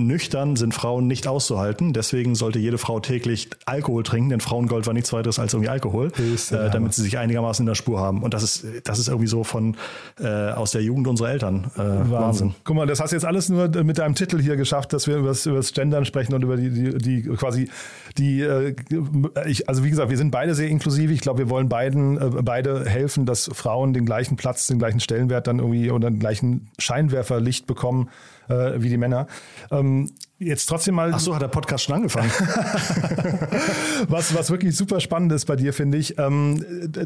nüchtern 0.06 0.56
sind 0.56 0.74
Frauen 0.74 1.06
nicht 1.06 1.26
auszuhalten. 1.26 1.92
Deswegen 1.92 2.34
sollte 2.34 2.58
jede 2.58 2.78
Frau 2.78 3.00
täglich 3.00 3.50
Alkohol 3.66 4.02
trinken, 4.02 4.30
denn 4.30 4.40
Frauengold 4.40 4.86
war 4.86 4.94
nichts 4.94 5.12
weiteres 5.12 5.38
als 5.38 5.52
irgendwie 5.52 5.70
Alkohol, 5.70 6.12
äh, 6.18 6.70
damit 6.70 6.94
sie 6.94 7.02
sich 7.02 7.18
einigermaßen 7.18 7.62
in 7.62 7.66
der 7.66 7.74
Spur 7.74 8.00
haben. 8.00 8.22
Und 8.22 8.34
das 8.34 8.42
ist, 8.42 8.66
das 8.84 8.98
ist 8.98 9.08
irgendwie 9.08 9.26
so 9.26 9.44
von 9.44 9.76
äh, 10.20 10.26
aus 10.26 10.70
der 10.70 10.82
Jugend 10.82 11.08
unserer 11.08 11.30
Eltern. 11.30 11.70
Äh, 11.74 11.78
Wahnsinn. 11.78 12.10
Wahnsinn. 12.10 12.54
Guck 12.64 12.76
mal, 12.76 12.86
das 12.86 13.00
hast 13.00 13.10
du 13.10 13.16
jetzt 13.16 13.24
alles 13.24 13.48
nur 13.48 13.68
mit 13.82 13.98
deinem 13.98 14.14
Titel 14.14 14.40
hier 14.40 14.56
geschafft, 14.56 14.92
dass 14.92 15.06
wir 15.06 15.16
über 15.16 15.28
das, 15.28 15.46
über 15.46 15.56
das 15.56 15.72
Gendern 15.72 16.04
sprechen 16.04 16.34
und 16.34 16.42
über 16.42 16.56
die, 16.56 16.70
die, 16.70 16.98
die 16.98 17.22
quasi 17.36 17.68
die, 18.18 18.40
äh, 18.42 18.75
ich, 19.46 19.68
also 19.68 19.84
wie 19.84 19.90
gesagt, 19.90 20.10
wir 20.10 20.16
sind 20.16 20.30
beide 20.30 20.54
sehr 20.54 20.68
inklusiv. 20.68 21.10
Ich 21.10 21.20
glaube, 21.20 21.38
wir 21.38 21.50
wollen 21.50 21.68
beiden, 21.68 22.18
äh, 22.18 22.42
beide 22.42 22.84
helfen, 22.84 23.26
dass 23.26 23.48
Frauen 23.52 23.92
den 23.92 24.04
gleichen 24.04 24.37
Platz, 24.37 24.66
den 24.66 24.78
gleichen 24.78 25.00
Stellenwert 25.00 25.46
dann 25.46 25.58
irgendwie 25.58 25.90
oder 25.90 26.10
den 26.10 26.18
gleichen 26.18 26.68
Scheinwerferlicht 26.78 27.66
bekommen 27.66 28.10
äh, 28.48 28.75
wie 28.78 28.88
die 28.88 28.96
Männer. 28.98 29.26
Ähm, 29.70 30.10
jetzt 30.38 30.66
trotzdem 30.66 30.95
mal. 30.95 31.12
Ach 31.14 31.21
so, 31.21 31.35
hat 31.35 31.42
der 31.42 31.49
Podcast 31.49 31.85
schon 31.85 31.97
angefangen. 31.97 32.30
was, 34.09 34.35
was 34.35 34.50
wirklich 34.50 34.76
super 34.76 35.00
spannend 35.00 35.33
ist 35.33 35.45
bei 35.47 35.57
dir, 35.57 35.73
finde 35.73 35.99
ich. 35.99 36.18
Ähm, 36.18 36.64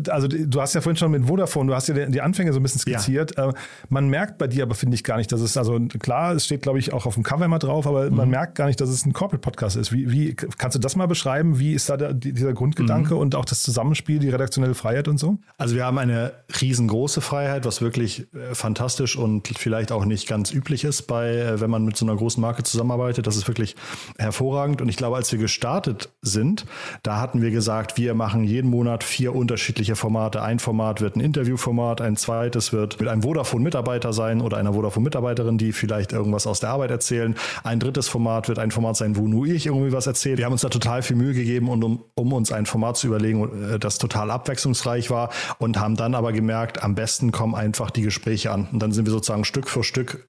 also, 0.08 0.28
du 0.28 0.60
hast 0.60 0.74
ja 0.74 0.80
vorhin 0.80 0.96
schon 0.96 1.10
mit 1.10 1.26
Vodafone, 1.26 1.68
du 1.68 1.74
hast 1.74 1.88
ja 1.88 2.06
die 2.06 2.20
Anfänge 2.20 2.52
so 2.52 2.60
ein 2.60 2.62
bisschen 2.62 2.80
skizziert. 2.80 3.36
Ja. 3.36 3.50
Äh, 3.50 3.52
man 3.88 4.08
merkt 4.08 4.38
bei 4.38 4.46
dir 4.46 4.62
aber, 4.62 4.74
finde 4.74 4.94
ich, 4.94 5.04
gar 5.04 5.16
nicht, 5.16 5.30
dass 5.32 5.40
es, 5.40 5.56
also 5.56 5.78
klar, 5.98 6.34
es 6.34 6.44
steht, 6.44 6.62
glaube 6.62 6.78
ich, 6.78 6.92
auch 6.92 7.06
auf 7.06 7.14
dem 7.14 7.22
Cover 7.22 7.44
immer 7.44 7.58
drauf, 7.58 7.86
aber 7.86 8.10
mhm. 8.10 8.16
man 8.16 8.30
merkt 8.30 8.54
gar 8.54 8.66
nicht, 8.66 8.80
dass 8.80 8.88
es 8.88 9.04
ein 9.04 9.12
Corporate-Podcast 9.12 9.76
ist. 9.76 9.92
Wie, 9.92 10.10
wie, 10.10 10.34
kannst 10.34 10.74
du 10.74 10.80
das 10.80 10.96
mal 10.96 11.06
beschreiben? 11.06 11.58
Wie 11.58 11.74
ist 11.74 11.88
da 11.88 11.96
der, 11.96 12.14
dieser 12.14 12.52
Grundgedanke 12.52 13.14
mhm. 13.14 13.20
und 13.20 13.34
auch 13.34 13.44
das 13.44 13.62
Zusammenspiel, 13.62 14.18
die 14.18 14.30
redaktionelle 14.30 14.74
Freiheit 14.74 15.08
und 15.08 15.18
so? 15.18 15.38
Also, 15.58 15.74
wir 15.74 15.84
haben 15.84 15.98
eine 15.98 16.32
riesengroße 16.60 17.20
Freiheit, 17.20 17.64
was 17.64 17.80
wirklich 17.80 18.26
äh, 18.34 18.54
fantastisch 18.54 19.16
und 19.16 19.48
vielleicht 19.48 19.92
auch 19.92 20.04
nicht 20.04 20.28
ganz 20.28 20.52
üblich 20.52 20.84
ist 20.84 21.02
bei 21.02 21.42
äh, 21.42 21.60
wenn 21.60 21.70
man 21.70 21.84
mit 21.84 21.96
so 21.96 22.06
einer 22.06 22.16
großen 22.16 22.40
Marke 22.40 22.62
zusammenarbeitet. 22.62 23.21
Das 23.26 23.36
ist 23.36 23.48
wirklich 23.48 23.76
hervorragend. 24.18 24.80
Und 24.80 24.88
ich 24.88 24.96
glaube, 24.96 25.16
als 25.16 25.30
wir 25.32 25.38
gestartet 25.38 26.10
sind, 26.22 26.66
da 27.02 27.20
hatten 27.20 27.42
wir 27.42 27.50
gesagt, 27.50 27.96
wir 27.96 28.14
machen 28.14 28.44
jeden 28.44 28.70
Monat 28.70 29.04
vier 29.04 29.34
unterschiedliche 29.34 29.96
Formate. 29.96 30.42
Ein 30.42 30.58
Format 30.58 31.00
wird 31.00 31.16
ein 31.16 31.20
Interviewformat, 31.20 32.00
ein 32.00 32.16
zweites 32.16 32.72
wird 32.72 33.00
mit 33.00 33.08
einem 33.08 33.22
Vodafone-Mitarbeiter 33.22 34.12
sein 34.12 34.40
oder 34.40 34.56
einer 34.56 34.74
Vodafone-Mitarbeiterin, 34.74 35.58
die 35.58 35.72
vielleicht 35.72 36.12
irgendwas 36.12 36.46
aus 36.46 36.60
der 36.60 36.70
Arbeit 36.70 36.90
erzählen. 36.90 37.34
Ein 37.64 37.80
drittes 37.80 38.08
Format 38.08 38.48
wird 38.48 38.58
ein 38.58 38.70
Format 38.70 38.96
sein, 38.96 39.16
wo 39.16 39.28
nur 39.28 39.46
ich 39.46 39.66
irgendwie 39.66 39.92
was 39.92 40.06
erzähle. 40.06 40.38
Wir 40.38 40.44
haben 40.44 40.52
uns 40.52 40.62
da 40.62 40.68
total 40.68 41.02
viel 41.02 41.16
Mühe 41.16 41.34
gegeben, 41.34 41.68
um, 41.68 42.04
um 42.14 42.32
uns 42.32 42.52
ein 42.52 42.66
Format 42.66 42.96
zu 42.96 43.06
überlegen, 43.06 43.74
äh, 43.74 43.78
das 43.78 43.98
total 43.98 44.30
abwechslungsreich 44.30 45.10
war 45.10 45.30
und 45.58 45.78
haben 45.78 45.96
dann 45.96 46.14
aber 46.14 46.32
gemerkt, 46.32 46.82
am 46.82 46.94
besten 46.94 47.32
kommen 47.32 47.54
einfach 47.54 47.90
die 47.90 48.02
Gespräche 48.02 48.50
an. 48.50 48.68
Und 48.72 48.80
dann 48.80 48.92
sind 48.92 49.06
wir 49.06 49.12
sozusagen 49.12 49.44
Stück 49.44 49.68
für 49.68 49.82
Stück 49.82 50.28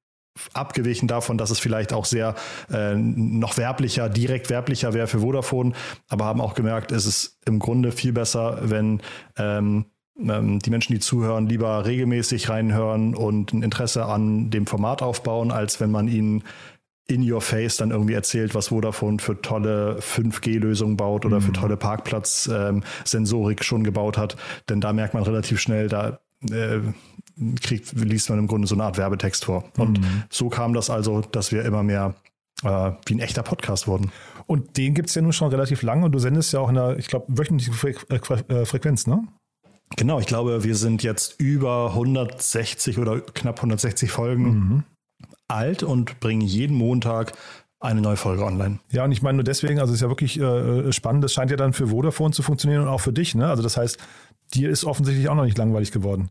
abgewichen 0.54 1.08
davon, 1.08 1.38
dass 1.38 1.52
es 1.52 1.60
vielleicht 1.60 1.94
auch 1.94 2.06
sehr 2.06 2.36
äh, 2.72 2.96
noch 2.96 3.58
werblicher, 3.58 4.10
direkt 4.10 4.50
werblicher 4.50 4.94
wäre 4.94 5.08
für 5.08 5.20
Vodafone, 5.20 5.74
aber 6.10 6.26
haben 6.26 6.42
auch 6.42 6.56
gemerkt, 6.56 6.92
es 6.92 7.06
ist 7.06 7.40
im 7.46 7.60
Grunde 7.60 7.92
viel 7.92 8.14
besser, 8.14 8.60
wenn 8.64 9.02
ähm, 9.38 9.86
ähm, 10.20 10.60
die 10.60 10.70
Menschen, 10.70 10.94
die 10.94 11.00
zuhören, 11.00 11.48
lieber 11.48 11.86
regelmäßig 11.86 12.50
reinhören 12.50 13.16
und 13.16 13.54
ein 13.54 13.64
Interesse 13.64 14.06
an 14.06 14.50
dem 14.50 14.68
Format 14.68 15.02
aufbauen, 15.02 15.52
als 15.52 15.80
wenn 15.80 15.92
man 15.92 16.08
ihnen 16.08 16.44
in 17.08 17.30
your 17.30 17.42
face 17.42 17.78
dann 17.78 17.92
irgendwie 17.92 18.14
erzählt, 18.14 18.56
was 18.56 18.70
Vodafone 18.70 19.20
für 19.20 19.42
tolle 19.42 20.00
5G-Lösungen 20.00 20.96
baut 20.96 21.26
oder 21.26 21.40
mhm. 21.40 21.44
für 21.44 21.52
tolle 21.52 21.78
Parkplatz-Sensorik 21.78 23.60
ähm, 23.60 23.64
schon 23.64 23.84
gebaut 23.84 24.18
hat. 24.18 24.38
Denn 24.70 24.80
da 24.80 24.94
merkt 24.94 25.14
man 25.14 25.24
relativ 25.24 25.60
schnell, 25.60 25.90
da 25.90 26.20
äh, 26.50 26.80
kriegt, 27.62 27.94
liest 27.94 28.30
man 28.30 28.40
im 28.40 28.48
Grunde 28.48 28.68
so 28.68 28.76
eine 28.76 28.84
Art 28.84 28.98
Werbetext 28.98 29.46
vor. 29.46 29.66
Und 29.78 30.00
mhm. 30.00 30.24
so 30.30 30.50
kam 30.50 30.74
das 30.74 30.90
also, 30.90 31.22
dass 31.22 31.52
wir 31.52 31.66
immer 31.66 31.84
mehr 31.84 32.16
äh, 32.64 32.92
wie 33.06 33.16
ein 33.16 33.20
echter 33.20 33.44
Podcast 33.44 33.88
wurden. 33.88 34.12
Und 34.46 34.78
den 34.78 34.94
gibt 34.94 35.10
es 35.10 35.16
ja 35.16 35.22
nun 35.22 35.34
schon 35.34 35.50
relativ 35.50 35.82
lange 35.82 36.06
und 36.06 36.12
du 36.12 36.20
sendest 36.20 36.54
ja 36.54 36.60
auch 36.60 36.70
in 36.70 36.78
einer, 36.78 36.98
ich 36.98 37.08
glaube, 37.08 37.26
wöchentlichen 37.30 37.74
Fre 37.74 37.94
äh, 38.10 38.16
äh, 38.54 38.66
Frequenz, 38.66 39.08
ne? 39.08 39.24
Genau, 39.96 40.20
ich 40.20 40.26
glaube, 40.26 40.64
wir 40.64 40.76
sind 40.76 41.04
jetzt 41.04 41.40
über 41.40 41.90
160 41.90 42.98
oder 42.98 43.22
knapp 43.22 43.58
160 43.58 44.12
Folgen 44.12 44.44
mhm. 44.44 44.84
alt 45.48 45.84
und 45.84 46.20
bringen 46.20 46.42
jeden 46.42 46.76
Montag 46.76 47.34
eine 47.80 48.02
neue 48.02 48.16
Folge 48.16 48.44
online. 48.44 48.80
Ja, 48.92 49.04
und 49.04 49.12
ich 49.12 49.22
meine 49.22 49.38
nur 49.38 49.44
deswegen, 49.44 49.80
also 49.80 49.92
es 49.92 49.98
ist 49.98 50.02
ja 50.02 50.10
wirklich 50.10 50.40
äh, 50.40 50.92
spannend, 50.94 51.24
das 51.24 51.34
scheint 51.34 51.52
ja 51.52 51.58
dann 51.58 51.74
für 51.74 51.88
Vodafone 51.88 52.34
zu 52.34 52.42
funktionieren 52.42 52.84
und 52.84 52.88
auch 52.88 53.02
für 53.02 53.14
dich, 53.14 53.36
ne? 53.36 53.48
Also 53.48 53.62
das 53.62 53.78
heißt, 53.78 53.98
dir 54.54 54.70
ist 54.70 54.86
offensichtlich 54.86 55.30
auch 55.30 55.36
noch 55.36 55.46
nicht 55.46 55.58
langweilig 55.58 55.92
geworden. 55.92 56.30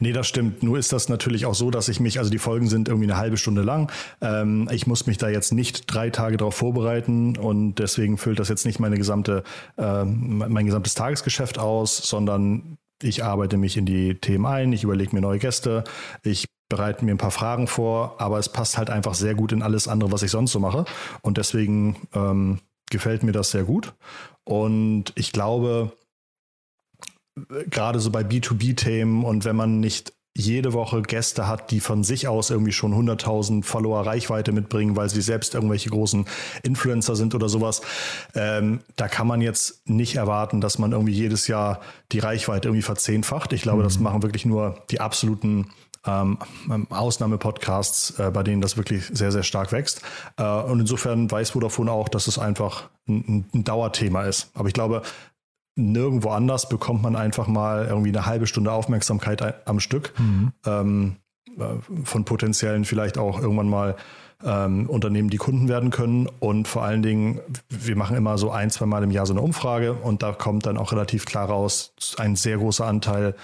Nee, 0.00 0.12
das 0.12 0.26
stimmt. 0.26 0.62
Nur 0.62 0.78
ist 0.78 0.92
das 0.92 1.08
natürlich 1.08 1.46
auch 1.46 1.54
so, 1.54 1.70
dass 1.70 1.88
ich 1.88 2.00
mich, 2.00 2.18
also 2.18 2.30
die 2.30 2.38
Folgen 2.38 2.68
sind 2.68 2.88
irgendwie 2.88 3.10
eine 3.10 3.16
halbe 3.16 3.36
Stunde 3.36 3.62
lang. 3.62 3.90
Ähm, 4.20 4.68
ich 4.72 4.86
muss 4.86 5.06
mich 5.06 5.18
da 5.18 5.28
jetzt 5.28 5.52
nicht 5.52 5.92
drei 5.92 6.10
Tage 6.10 6.36
darauf 6.36 6.54
vorbereiten 6.54 7.36
und 7.36 7.76
deswegen 7.76 8.18
füllt 8.18 8.38
das 8.38 8.48
jetzt 8.48 8.66
nicht 8.66 8.80
meine 8.80 8.96
gesamte, 8.96 9.42
äh, 9.76 10.04
mein 10.04 10.66
gesamtes 10.66 10.94
Tagesgeschäft 10.94 11.58
aus, 11.58 11.96
sondern 11.96 12.78
ich 13.02 13.24
arbeite 13.24 13.56
mich 13.56 13.76
in 13.76 13.86
die 13.86 14.14
Themen 14.14 14.46
ein, 14.46 14.72
ich 14.72 14.84
überlege 14.84 15.14
mir 15.14 15.20
neue 15.20 15.38
Gäste, 15.38 15.84
ich 16.22 16.46
bereite 16.68 17.04
mir 17.04 17.12
ein 17.12 17.18
paar 17.18 17.30
Fragen 17.30 17.66
vor, 17.66 18.16
aber 18.18 18.38
es 18.38 18.48
passt 18.48 18.78
halt 18.78 18.90
einfach 18.90 19.14
sehr 19.14 19.34
gut 19.34 19.52
in 19.52 19.62
alles 19.62 19.88
andere, 19.88 20.12
was 20.12 20.22
ich 20.22 20.30
sonst 20.30 20.52
so 20.52 20.60
mache. 20.60 20.84
Und 21.22 21.38
deswegen 21.38 21.96
ähm, 22.14 22.60
gefällt 22.90 23.22
mir 23.22 23.32
das 23.32 23.50
sehr 23.50 23.64
gut. 23.64 23.92
Und 24.44 25.12
ich 25.14 25.32
glaube, 25.32 25.92
gerade 27.70 28.00
so 28.00 28.10
bei 28.10 28.22
B2B-Themen 28.22 29.24
und 29.24 29.44
wenn 29.44 29.56
man 29.56 29.80
nicht 29.80 30.12
jede 30.36 30.72
Woche 30.72 31.02
Gäste 31.02 31.46
hat, 31.46 31.70
die 31.70 31.78
von 31.78 32.02
sich 32.02 32.26
aus 32.26 32.50
irgendwie 32.50 32.72
schon 32.72 32.92
100.000 32.92 33.62
Follower 33.62 34.04
Reichweite 34.04 34.50
mitbringen, 34.50 34.96
weil 34.96 35.08
sie 35.08 35.22
selbst 35.22 35.54
irgendwelche 35.54 35.90
großen 35.90 36.26
Influencer 36.64 37.14
sind 37.14 37.36
oder 37.36 37.48
sowas. 37.48 37.82
Ähm, 38.34 38.80
da 38.96 39.06
kann 39.06 39.28
man 39.28 39.40
jetzt 39.40 39.88
nicht 39.88 40.16
erwarten, 40.16 40.60
dass 40.60 40.78
man 40.78 40.90
irgendwie 40.90 41.12
jedes 41.12 41.46
Jahr 41.46 41.80
die 42.10 42.18
Reichweite 42.18 42.68
irgendwie 42.68 42.82
verzehnfacht. 42.82 43.52
Ich 43.52 43.62
glaube, 43.62 43.78
mhm. 43.78 43.84
das 43.84 44.00
machen 44.00 44.24
wirklich 44.24 44.44
nur 44.44 44.82
die 44.90 45.00
absoluten 45.00 45.70
ähm, 46.04 46.38
Ausnahmepodcasts, 46.90 48.18
äh, 48.18 48.30
bei 48.32 48.42
denen 48.42 48.60
das 48.60 48.76
wirklich 48.76 49.06
sehr, 49.12 49.30
sehr 49.30 49.44
stark 49.44 49.70
wächst. 49.70 50.02
Äh, 50.36 50.44
und 50.44 50.80
insofern 50.80 51.30
weiß 51.30 51.50
Vodafone 51.50 51.92
auch, 51.92 52.08
dass 52.08 52.26
es 52.26 52.38
einfach 52.40 52.90
ein, 53.08 53.46
ein 53.54 53.64
Dauerthema 53.64 54.24
ist. 54.24 54.50
Aber 54.54 54.66
ich 54.66 54.74
glaube, 54.74 55.02
nirgendwo 55.76 56.30
anders 56.30 56.68
bekommt 56.68 57.02
man 57.02 57.16
einfach 57.16 57.46
mal 57.46 57.86
irgendwie 57.86 58.10
eine 58.10 58.26
halbe 58.26 58.46
Stunde 58.46 58.72
Aufmerksamkeit 58.72 59.66
am 59.66 59.80
Stück. 59.80 60.12
Mhm. 60.18 60.52
Ähm, 60.66 61.16
äh, 61.58 62.04
von 62.04 62.24
potenziellen 62.24 62.84
vielleicht 62.84 63.18
auch 63.18 63.40
irgendwann 63.40 63.68
mal 63.68 63.96
ähm, 64.44 64.88
Unternehmen, 64.88 65.30
die 65.30 65.36
Kunden 65.36 65.68
werden 65.68 65.90
können. 65.90 66.28
Und 66.40 66.68
vor 66.68 66.82
allen 66.82 67.02
Dingen, 67.02 67.40
wir 67.68 67.96
machen 67.96 68.16
immer 68.16 68.38
so 68.38 68.50
ein, 68.50 68.70
zwei 68.70 68.86
Mal 68.86 69.02
im 69.02 69.10
Jahr 69.10 69.26
so 69.26 69.32
eine 69.32 69.40
Umfrage 69.40 69.94
und 69.94 70.22
da 70.22 70.32
kommt 70.32 70.66
dann 70.66 70.76
auch 70.76 70.92
relativ 70.92 71.24
klar 71.24 71.48
raus, 71.48 71.94
ein 72.18 72.36
sehr 72.36 72.58
großer 72.58 72.86
Anteil 72.86 73.34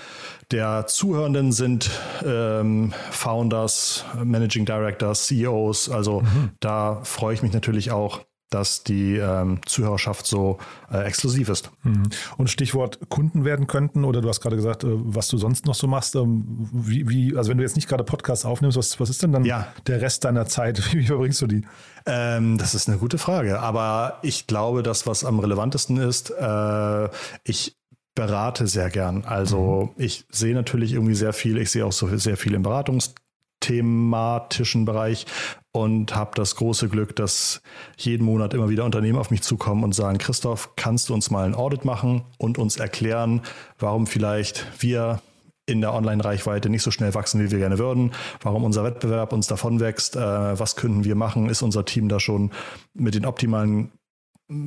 der 0.51 0.87
Zuhörenden 0.89 1.53
sind 1.53 1.91
ähm, 2.27 2.93
Founders, 3.11 4.05
Managing 4.23 4.65
Directors, 4.65 5.27
CEOs. 5.27 5.89
Also 5.89 6.23
mhm. 6.23 6.51
da 6.59 7.01
freue 7.05 7.35
ich 7.35 7.43
mich 7.43 7.53
natürlich 7.53 7.93
auch, 7.93 8.21
dass 8.51 8.83
die 8.83 9.17
ähm, 9.17 9.61
Zuhörerschaft 9.65 10.27
so 10.27 10.59
äh, 10.93 11.05
exklusiv 11.05 11.49
ist. 11.49 11.71
Mhm. 11.85 12.03
Und 12.37 12.51
Stichwort 12.51 12.99
Kunden 13.09 13.45
werden 13.45 13.69
könnten, 13.69 14.05
oder 14.05 14.21
du 14.21 14.29
hast 14.29 14.41
gerade 14.41 14.57
gesagt, 14.57 14.85
äh, 14.85 14.89
was 14.91 15.29
du 15.29 15.39
sonst 15.39 15.67
noch 15.67 15.77
so 15.77 15.87
machst. 15.87 16.17
Ähm, 16.17 16.69
wie, 16.73 17.09
wie, 17.09 17.37
also 17.37 17.51
wenn 17.51 17.59
du 17.59 17.63
jetzt 17.63 17.77
nicht 17.77 17.89
gerade 17.89 18.05
Podcasts 18.05 18.45
aufnimmst, 18.45 18.77
was, 18.77 18.99
was 18.99 19.09
ist 19.09 19.23
denn 19.23 19.33
dann 19.33 19.45
ja. 19.45 19.69
der 19.87 20.01
Rest 20.01 20.25
deiner 20.25 20.47
Zeit? 20.47 20.93
Wie 20.95 21.07
verbringst 21.07 21.41
du 21.41 21.47
die? 21.47 21.63
Ähm, 22.07 22.59
das 22.59 22.75
ist 22.75 22.89
eine 22.89 22.99
gute 22.99 23.19
Frage. 23.19 23.61
Aber 23.61 24.19
ich 24.23 24.47
glaube, 24.47 24.83
das, 24.83 25.07
was 25.07 25.25
am 25.25 25.39
relevantesten 25.39 25.99
ist, 25.99 26.31
äh, 26.31 27.09
ich 27.45 27.77
berate 28.17 28.67
sehr 28.67 28.91
gern. 28.91 29.25
Also 29.25 29.93
mhm. 29.97 30.03
ich 30.03 30.27
sehe 30.31 30.55
natürlich 30.55 30.93
irgendwie 30.93 31.15
sehr 31.15 31.33
viel. 31.33 31.59
Ich 31.59 31.71
sehe 31.71 31.87
auch 31.87 31.93
so 31.93 32.17
sehr 32.17 32.37
viel 32.37 32.55
im 32.55 32.63
Beratungs 32.63 33.15
thematischen 33.61 34.85
Bereich 34.85 35.27
und 35.73 36.15
habe 36.17 36.33
das 36.35 36.57
große 36.57 36.89
Glück, 36.89 37.15
dass 37.15 37.63
jeden 37.97 38.25
Monat 38.25 38.55
immer 38.55 38.69
wieder 38.69 38.85
Unternehmen 38.85 39.19
auf 39.19 39.31
mich 39.31 39.43
zukommen 39.43 39.85
und 39.85 39.95
sagen, 39.95 40.19
Christoph, 40.19 40.75
kannst 40.77 41.09
du 41.09 41.15
uns 41.15 41.31
mal 41.31 41.45
ein 41.45 41.55
Audit 41.55 41.85
machen 41.85 42.23
und 42.39 42.59
uns 42.59 42.77
erklären, 42.79 43.43
warum 43.79 44.07
vielleicht 44.07 44.67
wir 44.81 45.21
in 45.67 45.81
der 45.81 45.95
Online-Reichweite 45.95 46.69
nicht 46.69 46.83
so 46.83 46.91
schnell 46.91 47.15
wachsen, 47.15 47.41
wie 47.41 47.51
wir 47.53 47.59
gerne 47.59 47.79
würden, 47.79 48.11
warum 48.43 48.65
unser 48.65 48.83
Wettbewerb 48.83 49.33
uns 49.33 49.47
davon 49.47 49.79
wächst, 49.79 50.17
äh, 50.17 50.59
was 50.59 50.75
könnten 50.75 51.05
wir 51.05 51.15
machen, 51.15 51.49
ist 51.49 51.63
unser 51.63 51.85
Team 51.85 52.09
da 52.09 52.19
schon 52.19 52.51
mit 52.95 53.15
den 53.15 53.25
optimalen 53.25 53.93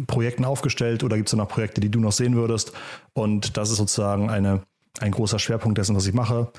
Projekten 0.07 0.45
aufgestellt 0.45 1.03
oder 1.03 1.17
gibt 1.17 1.27
es 1.27 1.33
noch 1.33 1.49
Projekte, 1.49 1.81
die 1.81 1.89
du 1.89 1.99
noch 1.99 2.13
sehen 2.13 2.35
würdest? 2.35 2.71
Und 3.13 3.57
das 3.57 3.69
ist 3.69 3.77
sozusagen 3.77 4.29
eine, 4.29 4.61
ein 5.01 5.11
großer 5.11 5.39
Schwerpunkt 5.39 5.77
dessen, 5.77 5.95
was 5.95 6.07
ich 6.07 6.13
mache 6.13 6.53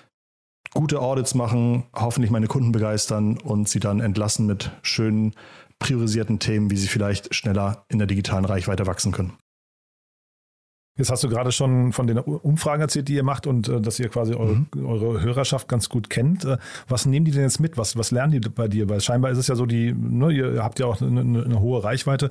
gute 0.75 1.01
Audits 1.01 1.35
machen, 1.35 1.85
hoffentlich 1.95 2.31
meine 2.31 2.49
Kunden 2.49 2.73
begeistern 2.73 3.39
und 3.39 3.69
sie 3.69 3.81
dann 3.81 4.01
entlassen 4.01 4.47
mit 4.47 4.73
schönen 4.83 5.35
priorisierten 5.79 6.39
Themen, 6.39 6.71
wie 6.71 6.77
sie 6.77 6.89
vielleicht 6.89 7.35
schneller 7.35 7.85
in 7.89 7.99
der 7.99 8.07
digitalen 8.07 8.45
Reichweite 8.45 8.87
wachsen 8.87 9.13
können. 9.13 9.35
Jetzt 10.97 11.11
hast 11.11 11.25
du 11.25 11.29
gerade 11.29 11.51
schon 11.51 11.93
von 11.93 12.07
den 12.07 12.19
Umfragen 12.19 12.81
erzählt, 12.81 13.09
die 13.09 13.15
ihr 13.15 13.25
macht 13.25 13.49
und 13.49 13.69
äh, 13.69 13.81
dass 13.81 13.99
ihr 13.99 14.09
quasi 14.09 14.35
eure, 14.35 14.55
mhm. 14.55 14.87
eure, 14.87 15.23
Hörerschaft 15.23 15.67
ganz 15.67 15.89
gut 15.89 16.09
kennt. 16.09 16.45
Äh, 16.45 16.59
was 16.87 17.05
nehmen 17.05 17.25
die 17.25 17.33
denn 17.33 17.43
jetzt 17.43 17.59
mit? 17.59 17.77
Was, 17.77 17.97
was 17.97 18.13
lernen 18.13 18.31
die 18.31 18.49
bei 18.49 18.69
dir? 18.69 18.89
Weil 18.89 19.01
scheinbar 19.01 19.33
ist 19.33 19.39
es 19.39 19.49
ja 19.49 19.57
so, 19.57 19.67
die, 19.67 19.93
ne, 19.93 20.31
ihr 20.31 20.63
habt 20.63 20.79
ja 20.79 20.87
auch 20.87 21.03
eine, 21.03 21.21
eine 21.21 21.61
hohe 21.61 21.83
Reichweite 21.83 22.31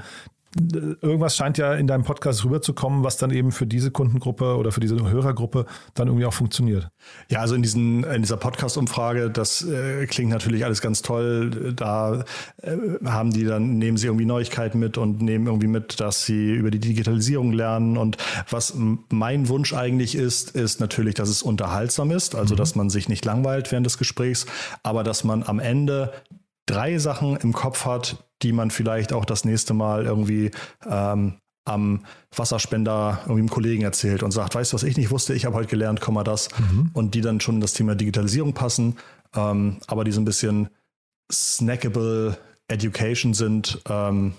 irgendwas 0.55 1.35
scheint 1.35 1.57
ja 1.57 1.73
in 1.73 1.87
deinem 1.87 2.03
Podcast 2.03 2.45
rüberzukommen, 2.45 3.03
was 3.03 3.17
dann 3.17 3.31
eben 3.31 3.51
für 3.51 3.65
diese 3.65 3.91
Kundengruppe 3.91 4.55
oder 4.55 4.71
für 4.71 4.79
diese 4.79 4.95
Hörergruppe 4.95 5.65
dann 5.95 6.07
irgendwie 6.07 6.25
auch 6.25 6.33
funktioniert. 6.33 6.89
Ja, 7.29 7.39
also 7.39 7.55
in, 7.55 7.63
diesen, 7.63 8.03
in 8.03 8.21
dieser 8.21 8.37
Podcast-Umfrage, 8.37 9.29
das 9.31 9.63
äh, 9.63 10.05
klingt 10.05 10.29
natürlich 10.29 10.63
alles 10.65 10.81
ganz 10.81 11.01
toll. 11.01 11.73
Da 11.75 12.23
äh, 12.61 12.77
haben 13.05 13.31
die 13.31 13.45
dann, 13.45 13.77
nehmen 13.77 13.97
sie 13.97 14.07
irgendwie 14.07 14.25
Neuigkeiten 14.25 14.79
mit 14.79 14.97
und 14.97 15.21
nehmen 15.21 15.47
irgendwie 15.47 15.67
mit, 15.67 15.99
dass 15.99 16.25
sie 16.25 16.51
über 16.51 16.69
die 16.69 16.79
Digitalisierung 16.79 17.51
lernen. 17.51 17.97
Und 17.97 18.17
was 18.49 18.75
mein 19.09 19.49
Wunsch 19.49 19.73
eigentlich 19.73 20.15
ist, 20.15 20.51
ist 20.51 20.79
natürlich, 20.79 21.15
dass 21.15 21.29
es 21.29 21.41
unterhaltsam 21.41 22.11
ist, 22.11 22.35
also 22.35 22.53
mhm. 22.53 22.57
dass 22.57 22.75
man 22.75 22.89
sich 22.89 23.09
nicht 23.09 23.25
langweilt 23.25 23.71
während 23.71 23.85
des 23.85 23.97
Gesprächs, 23.97 24.45
aber 24.83 25.03
dass 25.03 25.23
man 25.23 25.43
am 25.43 25.59
Ende 25.59 26.11
drei 26.65 26.97
Sachen 26.97 27.35
im 27.37 27.53
Kopf 27.53 27.85
hat, 27.85 28.23
die 28.41 28.51
man 28.51 28.71
vielleicht 28.71 29.13
auch 29.13 29.25
das 29.25 29.45
nächste 29.45 29.73
Mal 29.73 30.05
irgendwie 30.05 30.51
ähm, 30.89 31.35
am 31.65 32.05
Wasserspender 32.35 33.19
irgendwie 33.23 33.39
einem 33.39 33.49
Kollegen 33.49 33.83
erzählt 33.83 34.23
und 34.23 34.31
sagt, 34.31 34.55
weißt 34.55 34.73
du, 34.73 34.75
was 34.75 34.83
ich 34.83 34.97
nicht 34.97 35.11
wusste, 35.11 35.33
ich 35.33 35.45
habe 35.45 35.55
heute 35.55 35.69
gelernt, 35.69 36.01
komm 36.01 36.15
mal 36.15 36.23
das. 36.23 36.49
Mhm. 36.59 36.91
Und 36.93 37.15
die 37.15 37.21
dann 37.21 37.39
schon 37.39 37.55
in 37.55 37.61
das 37.61 37.73
Thema 37.73 37.95
Digitalisierung 37.95 38.53
passen, 38.53 38.97
ähm, 39.35 39.77
aber 39.87 40.03
die 40.03 40.11
so 40.11 40.21
ein 40.21 40.25
bisschen 40.25 40.69
snackable 41.31 42.37
Education 42.67 43.33
sind, 43.33 43.81
ähm, 43.89 44.33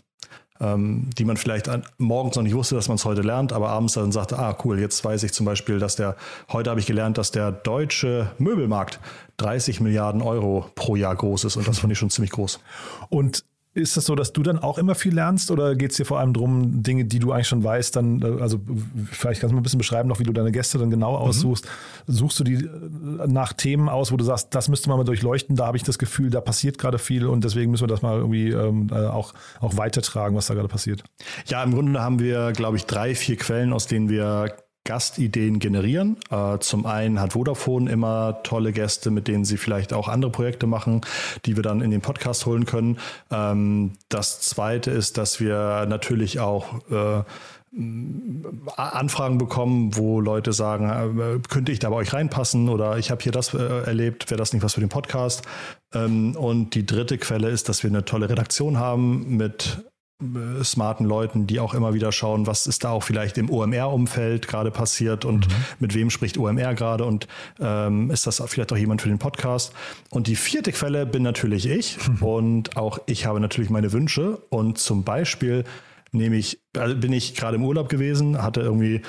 ähm, 0.65 1.11
die 1.19 1.25
man 1.25 1.37
vielleicht 1.37 1.69
an, 1.69 1.85
morgens 1.99 2.37
noch 2.37 2.43
nicht 2.43 2.55
wusste, 2.55 2.75
dass 2.75 2.89
man 2.89 2.97
es 2.97 3.05
heute 3.05 3.21
lernt, 3.21 3.53
aber 3.53 3.69
abends 3.69 3.95
dann 3.95 4.13
sagte, 4.13 4.39
ah 4.39 4.57
cool, 4.65 4.81
jetzt 4.81 5.05
weiß 5.05 5.23
ich 5.23 5.33
zum 5.33 5.45
Beispiel, 5.47 5.79
dass 5.79 5.97
der, 5.97 6.17
heute 6.53 6.71
habe 6.71 6.81
ich 6.81 6.87
gelernt, 6.87 7.19
dass 7.19 7.31
der 7.31 7.53
deutsche 7.53 8.31
Möbelmarkt 8.39 8.99
30 9.37 9.81
Milliarden 9.81 10.23
Euro 10.23 10.71
pro 10.75 10.97
Jahr 10.97 11.15
groß 11.15 11.45
ist 11.45 11.57
und 11.57 11.69
das 11.69 11.79
fand 11.79 11.93
ich 11.93 11.99
schon 11.99 12.11
ziemlich 12.11 12.31
groß. 12.31 12.61
Und 13.11 13.45
ist 13.75 13.97
das 13.97 14.05
so, 14.05 14.15
dass 14.15 14.33
du 14.33 14.43
dann 14.43 14.59
auch 14.59 14.79
immer 14.79 14.95
viel 14.95 15.15
lernst 15.15 15.51
oder 15.51 15.75
geht 15.75 15.91
es 15.91 15.97
dir 15.97 16.05
vor 16.05 16.21
allem 16.21 16.33
darum, 16.33 16.83
Dinge, 16.83 17.05
die 17.05 17.19
du 17.19 17.33
eigentlich 17.33 17.49
schon 17.49 17.65
weißt, 17.65 17.97
dann, 17.97 18.23
äh, 18.23 18.41
also 18.41 18.61
vielleicht 19.11 19.41
kannst 19.41 19.51
du 19.51 19.57
mal 19.57 19.61
ein 19.61 19.65
bisschen 19.65 19.79
beschreiben, 19.79 20.09
noch 20.09 20.21
wie 20.21 20.25
du 20.25 20.33
deine 20.33 20.53
Gäste 20.53 20.79
dann 20.79 20.91
genau 20.91 21.11
mhm. 21.13 21.29
aussuchst. 21.29 21.67
Mhm. 22.07 22.13
Suchst 22.13 22.39
du 22.39 22.45
die 22.45 22.55
äh, 22.55 22.69
nach 23.27 23.53
Themen 23.53 23.89
aus, 23.89 24.13
wo 24.13 24.17
du 24.17 24.25
sagst, 24.25 24.55
das 24.55 24.69
müsste 24.69 24.89
man 24.89 24.99
mal 24.99 25.05
durchleuchten, 25.05 25.57
da 25.57 25.67
habe 25.67 25.77
ich 25.77 25.83
das 25.83 25.99
Gefühl, 25.99 26.31
da 26.31 26.41
passiert 26.41 26.79
gerade 26.79 26.99
viel 26.99 27.27
und 27.27 27.43
deswegen 27.43 27.73
müssen 27.73 27.83
wir 27.83 27.89
das 27.89 28.03
mal 28.03 28.17
irgendwie 28.17 28.51
ähm, 28.51 28.89
äh, 28.93 29.07
auch, 29.07 29.35
auch 29.61 29.77
weitertragen, 29.77 30.37
was 30.37 30.47
da 30.47 30.55
gerade 30.55 30.69
passiert? 30.69 31.03
Ja, 31.47 31.63
im 31.65 31.75
Grunde 31.75 32.01
haben 32.01 32.21
wir, 32.21 32.53
glaube 32.53 32.77
ich, 32.77 32.87
drei, 32.87 33.17
vier 33.17 33.37
Quellen, 33.37 33.73
aus 33.73 33.89
denen 33.89 34.09
wir 34.09 34.55
Gastideen 34.85 35.59
generieren. 35.59 36.17
Äh, 36.31 36.59
zum 36.59 36.87
einen 36.87 37.21
hat 37.21 37.33
Vodafone 37.33 37.91
immer 37.91 38.43
tolle 38.43 38.73
Gäste, 38.73 39.11
mit 39.11 39.29
denen 39.29 39.45
sie 39.45 39.57
vielleicht 39.57 39.93
auch 39.93 40.09
andere 40.09 40.31
Projekte 40.31 40.67
machen, 40.67 41.01
die 41.47 41.57
wir 41.57 41.63
dann 41.63 41.81
in 41.81 41.91
den 41.91 42.03
Podcast 42.03 42.47
holen 42.47 42.67
können. 42.67 42.99
Ähm, 43.31 43.93
das 44.09 44.41
zweite 44.41 44.91
ist, 44.91 45.17
dass 45.17 45.41
wir 45.41 45.87
natürlich 45.89 46.39
auch 46.39 46.81
äh, 46.91 47.23
Anfragen 48.77 49.39
bekommen, 49.39 49.97
wo 49.97 50.21
Leute 50.21 50.53
sagen, 50.53 51.19
äh, 51.19 51.39
könnte 51.49 51.73
ich 51.73 51.81
da 51.81 51.91
bei 51.91 51.97
euch 51.97 52.13
reinpassen 52.13 52.69
oder 52.69 52.99
ich 52.99 53.11
habe 53.11 53.23
hier 53.23 53.33
das 53.33 53.53
erlebt, 53.55 54.31
wäre 54.31 54.39
das 54.39 54.53
nicht 54.53 54.63
was 54.63 54.75
für 54.75 54.81
den 54.81 54.91
Podcast? 54.91 55.43
Ähm, 55.93 56.37
und 56.37 56.75
die 56.75 56.87
dritte 56.87 57.19
Quelle 57.19 57.49
ist, 57.49 57.69
dass 57.69 57.83
wir 57.83 57.91
eine 57.91 58.05
tolle 58.05 58.29
Redaktion 58.29 58.79
haben 58.79 59.37
mit 59.37 59.83
äh, 60.23 60.63
smarten 60.63 61.07
Leuten, 61.07 61.47
die 61.47 61.59
auch 61.59 61.75
immer 61.75 61.93
wieder 61.93 62.13
schauen, 62.13 62.47
was 62.47 62.67
ist 62.67 62.85
da 62.85 62.91
auch 62.91 63.03
vielleicht 63.03 63.37
im 63.37 63.51
OMR-Umfeld 63.51 64.47
gerade 64.47 64.71
passiert 64.71 65.25
und 65.25 65.49
mhm. 65.49 65.55
mit 65.81 65.95
wem 65.95 66.11
spricht 66.11 66.39
OMR 66.39 66.75
gerade 66.75 67.05
und 67.05 67.27
ähm, 67.61 68.11
ist 68.11 68.27
das 68.27 68.43
vielleicht 68.47 68.73
auch 68.73 68.77
jemand 68.77 69.03
für 69.03 69.09
den 69.09 69.19
Podcast. 69.19 69.73
Und 70.11 70.27
die 70.29 70.37
vierte 70.37 70.71
Quelle 70.73 71.05
bin 71.05 71.23
natürlich 71.23 71.67
ich 71.67 71.99
mhm. 72.09 72.23
und 72.23 72.77
auch 72.77 72.99
ich 73.07 73.27
habe 73.27 73.41
natürlich 73.41 73.71
meine 73.71 73.93
Wünsche 73.93 74.39
und 74.51 74.79
zum 74.79 75.03
Beispiel 75.03 75.65
nehme 76.13 76.37
ich, 76.37 76.61
also 76.77 76.97
bin 76.97 77.13
ich 77.13 77.35
gerade 77.35 77.57
im 77.57 77.65
Urlaub 77.65 77.89
gewesen, 77.89 78.41
hatte 78.41 78.61
irgendwie 78.61 79.03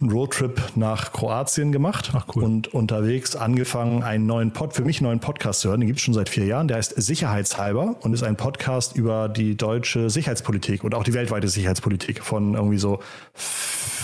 einen 0.00 0.10
Roadtrip 0.10 0.76
nach 0.76 1.12
Kroatien 1.12 1.72
gemacht 1.72 2.12
Ach, 2.14 2.26
cool. 2.34 2.44
und 2.44 2.68
unterwegs 2.68 3.34
angefangen, 3.34 4.02
einen 4.02 4.26
neuen 4.26 4.52
Pod, 4.52 4.72
für 4.72 4.84
mich 4.84 4.98
einen 4.98 5.08
neuen 5.08 5.20
Podcast 5.20 5.60
zu 5.60 5.68
hören. 5.68 5.80
Den 5.80 5.88
gibt 5.88 5.98
es 5.98 6.04
schon 6.04 6.14
seit 6.14 6.28
vier 6.28 6.44
Jahren. 6.44 6.68
Der 6.68 6.76
heißt 6.76 6.94
Sicherheitshalber 6.96 7.96
und 8.00 8.12
ist 8.12 8.22
ein 8.22 8.36
Podcast 8.36 8.96
über 8.96 9.28
die 9.28 9.56
deutsche 9.56 10.08
Sicherheitspolitik 10.08 10.84
und 10.84 10.94
auch 10.94 11.02
die 11.02 11.14
weltweite 11.14 11.48
Sicherheitspolitik 11.48 12.22
von 12.22 12.54
irgendwie 12.54 12.78
so 12.78 13.00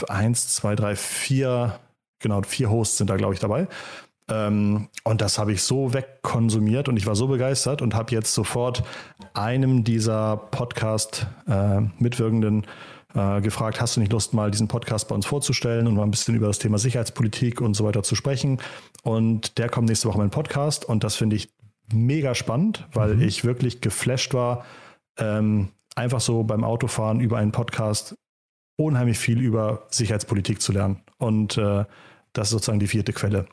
eins, 0.09 0.55
zwei, 0.55 0.75
drei, 0.75 0.97
vier, 0.97 1.79
genau, 2.19 2.43
vier 2.43 2.71
Hosts 2.71 2.99
sind 2.99 3.09
da, 3.09 3.17
glaube 3.17 3.35
ich, 3.35 3.41
dabei. 3.41 3.69
Ähm, 4.29 4.89
und 5.05 5.21
das 5.21 5.39
habe 5.39 5.53
ich 5.53 5.63
so 5.63 5.93
wegkonsumiert 5.93 6.89
und 6.89 6.97
ich 6.97 7.07
war 7.07 7.15
so 7.15 7.29
begeistert 7.29 7.83
und 7.83 7.95
habe 7.95 8.13
jetzt 8.13 8.35
sofort 8.35 8.83
einem 9.35 9.85
dieser 9.85 10.37
Podcast 10.37 11.27
äh, 11.47 11.83
mitwirkenden 11.99 12.67
äh, 13.15 13.41
gefragt, 13.41 13.81
hast 13.81 13.97
du 13.97 14.01
nicht 14.01 14.13
Lust, 14.13 14.35
mal 14.35 14.51
diesen 14.51 14.69
Podcast 14.69 15.09
bei 15.09 15.15
uns 15.15 15.27
vorzustellen 15.27 15.87
und 15.87 15.95
mal 15.95 16.03
ein 16.03 16.11
bisschen 16.11 16.35
über 16.35 16.49
das 16.49 16.59
Thema 16.59 16.79
Sicherheitspolitik 16.79 17.61
und 17.61 17.75
so 17.75 17.85
weiter 17.85 18.03
zu 18.03 18.15
sprechen. 18.15 18.61
Und 19.03 19.59
der 19.59 19.69
kommt 19.69 19.89
nächste 19.89 20.09
Woche 20.09 20.17
in 20.17 20.23
meinen 20.23 20.31
Podcast 20.31 20.85
und 20.85 21.05
das 21.05 21.15
finde 21.15 21.37
ich 21.37 21.51
mega 21.93 22.35
spannend, 22.35 22.87
weil 22.93 23.17
mhm. 23.17 23.23
ich 23.23 23.45
wirklich 23.45 23.81
geflasht 23.81 24.35
war, 24.35 24.65
ähm, 25.19 25.69
einfach 25.95 26.21
so 26.21 26.43
beim 26.43 26.65
Autofahren 26.65 27.21
über 27.21 27.39
einen 27.39 27.53
Podcast 27.53 28.17
unheimlich 28.77 29.19
viel 29.19 29.41
über 29.41 29.87
Sicherheitspolitik 29.91 30.61
zu 30.61 30.73
lernen. 30.73 31.01
Und 31.19 31.57
äh, 31.57 31.85
das 32.33 32.49
ist 32.49 32.51
sozusagen 32.51 32.81
die 32.81 32.89
vierte 32.89 33.13
Quelle, 33.13 33.47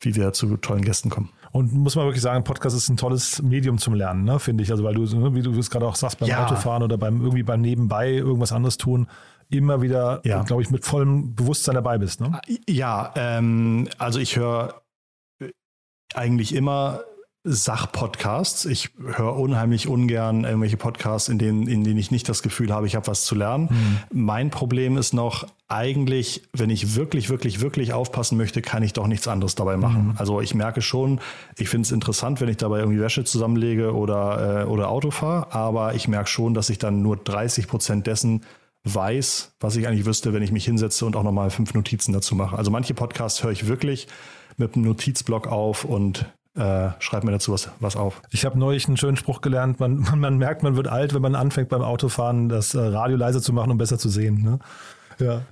wie 0.00 0.14
wir 0.14 0.32
zu 0.32 0.56
tollen 0.58 0.84
Gästen 0.84 1.08
kommen. 1.08 1.30
Und 1.56 1.72
muss 1.72 1.96
man 1.96 2.04
wirklich 2.04 2.20
sagen, 2.20 2.44
Podcast 2.44 2.76
ist 2.76 2.90
ein 2.90 2.98
tolles 2.98 3.40
Medium 3.40 3.78
zum 3.78 3.94
Lernen, 3.94 4.24
ne, 4.24 4.38
finde 4.38 4.62
ich. 4.62 4.70
Also 4.70 4.84
weil 4.84 4.92
du, 4.92 5.04
ne, 5.04 5.34
wie 5.34 5.40
du 5.40 5.58
es 5.58 5.70
gerade 5.70 5.86
auch 5.86 5.94
sagst, 5.94 6.18
beim 6.18 6.28
ja. 6.28 6.44
Autofahren 6.44 6.82
oder 6.82 6.98
beim 6.98 7.22
irgendwie 7.22 7.42
beim 7.42 7.62
Nebenbei 7.62 8.12
irgendwas 8.12 8.52
anderes 8.52 8.76
tun, 8.76 9.08
immer 9.48 9.80
wieder, 9.80 10.20
ja. 10.24 10.42
glaube 10.42 10.60
ich, 10.60 10.68
mit 10.68 10.84
vollem 10.84 11.34
Bewusstsein 11.34 11.74
dabei 11.74 11.96
bist. 11.96 12.20
Ne? 12.20 12.38
Ja, 12.68 13.10
ähm, 13.16 13.88
also 13.96 14.20
ich 14.20 14.36
höre 14.36 14.82
eigentlich 16.12 16.54
immer 16.54 17.00
Sachpodcasts. 17.48 18.64
Ich 18.64 18.90
höre 18.98 19.36
unheimlich 19.36 19.86
ungern 19.86 20.44
irgendwelche 20.44 20.76
Podcasts, 20.76 21.28
in 21.28 21.38
denen, 21.38 21.68
in 21.68 21.84
denen 21.84 21.98
ich 21.98 22.10
nicht 22.10 22.28
das 22.28 22.42
Gefühl 22.42 22.72
habe, 22.72 22.86
ich 22.86 22.96
habe 22.96 23.06
was 23.06 23.24
zu 23.24 23.36
lernen. 23.36 23.68
Mhm. 23.70 24.24
Mein 24.24 24.50
Problem 24.50 24.96
ist 24.96 25.14
noch, 25.14 25.46
eigentlich, 25.68 26.42
wenn 26.52 26.70
ich 26.70 26.96
wirklich, 26.96 27.28
wirklich, 27.28 27.60
wirklich 27.60 27.92
aufpassen 27.92 28.36
möchte, 28.36 28.62
kann 28.62 28.82
ich 28.82 28.92
doch 28.92 29.06
nichts 29.06 29.28
anderes 29.28 29.54
dabei 29.54 29.76
machen. 29.76 30.08
Mhm. 30.08 30.14
Also 30.16 30.40
ich 30.40 30.54
merke 30.54 30.82
schon, 30.82 31.20
ich 31.56 31.68
finde 31.68 31.86
es 31.86 31.92
interessant, 31.92 32.40
wenn 32.40 32.48
ich 32.48 32.56
dabei 32.56 32.80
irgendwie 32.80 33.00
Wäsche 33.00 33.24
zusammenlege 33.24 33.94
oder, 33.94 34.62
äh, 34.62 34.64
oder 34.64 34.88
Auto 34.90 35.10
fahre, 35.12 35.52
aber 35.52 35.94
ich 35.94 36.08
merke 36.08 36.28
schon, 36.28 36.54
dass 36.54 36.68
ich 36.68 36.78
dann 36.78 37.02
nur 37.02 37.16
30 37.16 37.68
Prozent 37.68 38.06
dessen 38.06 38.42
weiß, 38.84 39.52
was 39.60 39.76
ich 39.76 39.86
eigentlich 39.86 40.06
wüsste, 40.06 40.32
wenn 40.32 40.42
ich 40.42 40.52
mich 40.52 40.64
hinsetze 40.64 41.06
und 41.06 41.16
auch 41.16 41.24
nochmal 41.24 41.50
fünf 41.50 41.74
Notizen 41.74 42.12
dazu 42.12 42.34
mache. 42.34 42.56
Also 42.56 42.70
manche 42.70 42.94
Podcasts 42.94 43.42
höre 43.42 43.50
ich 43.50 43.66
wirklich 43.66 44.06
mit 44.56 44.74
einem 44.74 44.84
Notizblock 44.84 45.48
auf 45.48 45.84
und 45.84 46.26
äh, 46.56 46.90
schreib 46.98 47.24
mir 47.24 47.32
dazu 47.32 47.52
was, 47.52 47.68
was 47.80 47.96
auf. 47.96 48.22
Ich 48.30 48.44
habe 48.44 48.58
neulich 48.58 48.86
einen 48.88 48.96
schönen 48.96 49.16
Spruch 49.16 49.40
gelernt, 49.40 49.78
man, 49.80 49.98
man, 50.00 50.20
man, 50.20 50.38
merkt, 50.38 50.62
man 50.62 50.76
wird 50.76 50.88
alt, 50.88 51.14
wenn 51.14 51.22
man 51.22 51.34
anfängt 51.34 51.68
beim 51.68 51.82
Autofahren 51.82 52.48
das 52.48 52.74
äh, 52.74 52.80
Radio 52.80 53.16
leiser 53.16 53.42
zu 53.42 53.52
machen, 53.52 53.70
um 53.70 53.78
besser 53.78 53.98
zu 53.98 54.08
sehen. 54.08 54.42
Ne? 54.42 54.58
Ja. 55.18 55.42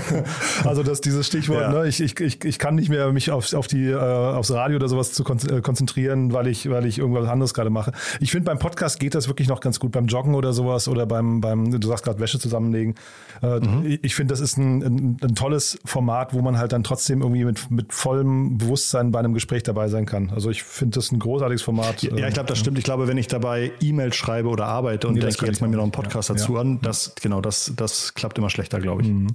also 0.64 0.82
das 0.82 1.00
dieses 1.00 1.26
Stichwort, 1.26 1.60
ja. 1.60 1.72
ne, 1.72 1.86
ich, 1.86 2.00
ich, 2.00 2.18
ich, 2.20 2.44
ich 2.44 2.58
kann 2.58 2.74
nicht 2.76 2.88
mehr 2.88 3.12
mich 3.12 3.30
auf, 3.30 3.52
auf 3.52 3.66
die, 3.66 3.90
äh, 3.90 3.96
aufs 3.96 4.50
Radio 4.50 4.76
oder 4.76 4.88
sowas 4.88 5.12
zu 5.12 5.24
äh, 5.24 5.60
konzentrieren, 5.60 6.32
weil 6.32 6.46
ich, 6.46 6.70
weil 6.70 6.86
ich 6.86 6.98
irgendwas 6.98 7.28
anderes 7.28 7.52
gerade 7.52 7.68
mache. 7.68 7.92
Ich 8.20 8.30
finde, 8.30 8.46
beim 8.46 8.58
Podcast 8.58 8.98
geht 9.00 9.14
das 9.14 9.28
wirklich 9.28 9.48
noch 9.48 9.60
ganz 9.60 9.78
gut. 9.78 9.92
Beim 9.92 10.06
Joggen 10.06 10.34
oder 10.34 10.54
sowas 10.54 10.88
oder 10.88 11.04
beim, 11.04 11.40
beim 11.42 11.78
du 11.78 11.86
sagst 11.86 12.04
gerade 12.04 12.18
Wäsche 12.18 12.38
zusammenlegen. 12.38 12.94
Äh, 13.42 13.60
mhm. 13.60 13.98
Ich 14.02 14.14
finde, 14.14 14.32
das 14.32 14.40
ist 14.40 14.56
ein, 14.56 14.82
ein, 14.82 15.16
ein, 15.22 15.34
tolles 15.34 15.78
Format, 15.84 16.32
wo 16.32 16.40
man 16.40 16.56
halt 16.56 16.72
dann 16.72 16.82
trotzdem 16.82 17.20
irgendwie 17.20 17.44
mit, 17.44 17.70
mit 17.70 17.92
vollem 17.92 18.56
Bewusstsein 18.56 19.10
bei 19.10 19.18
einem 19.18 19.34
Gespräch 19.34 19.62
dabei 19.62 19.88
sein 19.88 20.06
kann. 20.06 20.30
Also 20.34 20.50
ich 20.50 20.62
finde 20.62 20.94
das 20.94 21.12
ein 21.12 21.18
großartiges 21.18 21.62
Format. 21.62 22.02
Ja, 22.02 22.16
ja 22.16 22.28
ich 22.28 22.34
glaube, 22.34 22.48
das 22.48 22.58
stimmt. 22.58 22.78
Ich 22.78 22.84
glaube, 22.84 23.06
wenn 23.06 23.18
ich 23.18 23.26
dabei 23.26 23.72
E-Mails 23.80 24.16
schreibe 24.16 24.48
oder 24.48 24.66
arbeite 24.66 25.08
und 25.08 25.14
nee, 25.14 25.20
denke, 25.20 25.44
jetzt 25.46 25.60
mal 25.60 25.68
mir 25.68 25.76
noch 25.76 25.82
einen 25.82 25.92
Podcast 25.92 26.30
ja. 26.30 26.36
dazu 26.36 26.56
an, 26.56 26.80
das, 26.80 27.14
genau, 27.20 27.42
das, 27.42 27.72
das 27.76 28.14
klappt 28.14 28.38
immer 28.38 28.48
schlechter, 28.48 28.80
glaube 28.80 28.93
ich. 28.93 28.93
Mhm. 29.02 29.28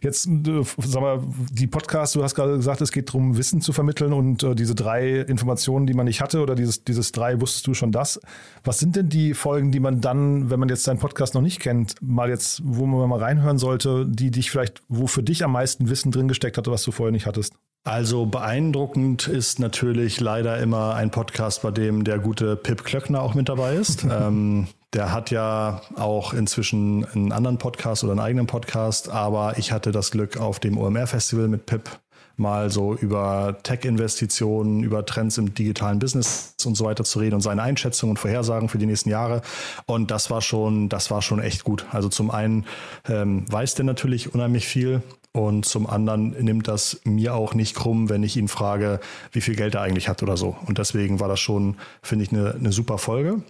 Jetzt, 0.00 0.26
äh, 0.26 0.62
sag 0.78 1.02
mal, 1.02 1.20
die 1.50 1.66
Podcasts, 1.66 2.14
du 2.14 2.22
hast 2.22 2.34
gerade 2.34 2.56
gesagt, 2.56 2.80
es 2.80 2.92
geht 2.92 3.08
darum, 3.08 3.36
Wissen 3.36 3.60
zu 3.60 3.72
vermitteln 3.72 4.12
und 4.12 4.42
äh, 4.42 4.54
diese 4.54 4.74
drei 4.74 5.20
Informationen, 5.20 5.86
die 5.86 5.94
man 5.94 6.06
nicht 6.06 6.20
hatte 6.20 6.40
oder 6.40 6.54
dieses, 6.54 6.84
dieses 6.84 7.12
drei, 7.12 7.40
wusstest 7.40 7.66
du 7.66 7.74
schon 7.74 7.92
das. 7.92 8.20
Was 8.64 8.78
sind 8.78 8.96
denn 8.96 9.08
die 9.08 9.34
Folgen, 9.34 9.72
die 9.72 9.80
man 9.80 10.00
dann, 10.00 10.50
wenn 10.50 10.60
man 10.60 10.68
jetzt 10.68 10.86
deinen 10.86 10.98
Podcast 10.98 11.34
noch 11.34 11.42
nicht 11.42 11.60
kennt, 11.60 11.94
mal 12.00 12.28
jetzt, 12.28 12.62
wo 12.64 12.86
man 12.86 13.08
mal 13.08 13.18
reinhören 13.18 13.58
sollte, 13.58 14.06
die 14.06 14.30
dich 14.30 14.50
vielleicht, 14.50 14.82
wo 14.88 15.06
für 15.06 15.22
dich 15.22 15.44
am 15.44 15.52
meisten 15.52 15.88
Wissen 15.88 16.10
drin 16.10 16.28
gesteckt 16.28 16.58
hatte, 16.58 16.70
was 16.70 16.82
du 16.82 16.92
vorher 16.92 17.12
nicht 17.12 17.26
hattest? 17.26 17.54
Also 17.84 18.24
beeindruckend 18.24 19.28
ist 19.28 19.58
natürlich 19.58 20.18
leider 20.18 20.58
immer 20.58 20.94
ein 20.94 21.10
Podcast, 21.10 21.60
bei 21.60 21.70
dem 21.70 22.04
der 22.04 22.18
gute 22.18 22.56
Pip 22.56 22.82
Klöckner 22.82 23.20
auch 23.20 23.34
mit 23.34 23.50
dabei 23.50 23.74
ist. 23.74 24.04
ähm, 24.10 24.68
der 24.94 25.12
hat 25.12 25.30
ja 25.30 25.82
auch 25.96 26.32
inzwischen 26.32 27.04
einen 27.04 27.32
anderen 27.32 27.58
Podcast 27.58 28.04
oder 28.04 28.12
einen 28.12 28.20
eigenen 28.20 28.46
Podcast, 28.46 29.08
aber 29.08 29.58
ich 29.58 29.72
hatte 29.72 29.90
das 29.90 30.10
Glück 30.12 30.38
auf 30.38 30.60
dem 30.60 30.78
OMR-Festival 30.78 31.48
mit 31.48 31.66
Pip 31.66 31.90
mal 32.36 32.70
so 32.70 32.94
über 32.94 33.58
Tech-Investitionen, 33.62 34.82
über 34.82 35.06
Trends 35.06 35.38
im 35.38 35.54
digitalen 35.54 35.98
Business 35.98 36.54
und 36.64 36.76
so 36.76 36.84
weiter 36.84 37.04
zu 37.04 37.18
reden 37.20 37.36
und 37.36 37.40
seine 37.40 37.62
Einschätzungen 37.62 38.12
und 38.12 38.18
Vorhersagen 38.18 38.68
für 38.68 38.78
die 38.78 38.86
nächsten 38.86 39.08
Jahre. 39.10 39.42
Und 39.86 40.10
das 40.10 40.30
war 40.30 40.40
schon, 40.40 40.88
das 40.88 41.10
war 41.10 41.22
schon 41.22 41.40
echt 41.40 41.64
gut. 41.64 41.86
Also 41.90 42.08
zum 42.08 42.30
einen 42.30 42.66
ähm, 43.08 43.44
weiß 43.50 43.74
der 43.74 43.84
natürlich 43.84 44.34
unheimlich 44.34 44.66
viel 44.66 45.02
und 45.32 45.64
zum 45.64 45.88
anderen 45.88 46.30
nimmt 46.44 46.68
das 46.68 47.00
mir 47.04 47.34
auch 47.34 47.54
nicht 47.54 47.74
krumm, 47.74 48.08
wenn 48.08 48.22
ich 48.22 48.36
ihn 48.36 48.48
frage, 48.48 49.00
wie 49.32 49.40
viel 49.40 49.56
Geld 49.56 49.74
er 49.74 49.82
eigentlich 49.82 50.08
hat 50.08 50.22
oder 50.22 50.36
so. 50.36 50.56
Und 50.66 50.78
deswegen 50.78 51.18
war 51.20 51.28
das 51.28 51.40
schon, 51.40 51.76
finde 52.02 52.24
ich, 52.24 52.32
eine, 52.32 52.54
eine 52.54 52.72
super 52.72 52.98
Folge. 52.98 53.42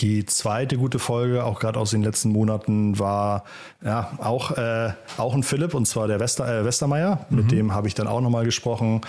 Die 0.00 0.26
zweite 0.26 0.76
gute 0.76 0.98
Folge, 0.98 1.44
auch 1.44 1.60
gerade 1.60 1.78
aus 1.78 1.92
den 1.92 2.02
letzten 2.02 2.30
Monaten, 2.30 2.98
war 2.98 3.44
ja 3.84 4.10
auch, 4.18 4.50
äh, 4.50 4.90
auch 5.16 5.32
ein 5.32 5.44
Philipp, 5.44 5.74
und 5.74 5.86
zwar 5.86 6.08
der 6.08 6.18
Wester, 6.18 6.46
äh, 6.46 6.64
Westermeier. 6.64 7.24
Mhm. 7.30 7.36
Mit 7.36 7.52
dem 7.52 7.72
habe 7.72 7.86
ich 7.86 7.94
dann 7.94 8.08
auch 8.08 8.20
nochmal 8.20 8.44
gesprochen, 8.44 9.02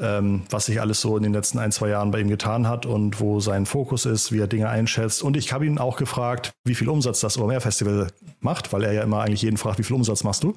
ähm, 0.00 0.42
was 0.50 0.66
sich 0.66 0.80
alles 0.80 1.00
so 1.00 1.16
in 1.16 1.22
den 1.22 1.32
letzten 1.32 1.58
ein, 1.58 1.70
zwei 1.70 1.90
Jahren 1.90 2.10
bei 2.10 2.20
ihm 2.20 2.28
getan 2.28 2.68
hat 2.68 2.86
und 2.86 3.20
wo 3.20 3.38
sein 3.38 3.66
Fokus 3.66 4.04
ist, 4.04 4.32
wie 4.32 4.40
er 4.40 4.48
Dinge 4.48 4.68
einschätzt. 4.68 5.22
Und 5.22 5.36
ich 5.36 5.52
habe 5.52 5.64
ihn 5.64 5.78
auch 5.78 5.96
gefragt, 5.96 6.52
wie 6.64 6.74
viel 6.74 6.88
Umsatz 6.88 7.20
das 7.20 7.38
OMR-Festival 7.38 8.08
macht, 8.40 8.72
weil 8.72 8.82
er 8.82 8.92
ja 8.92 9.02
immer 9.02 9.22
eigentlich 9.22 9.42
jeden 9.42 9.56
fragt, 9.56 9.78
wie 9.78 9.84
viel 9.84 9.96
Umsatz 9.96 10.24
machst 10.24 10.42
du? 10.42 10.56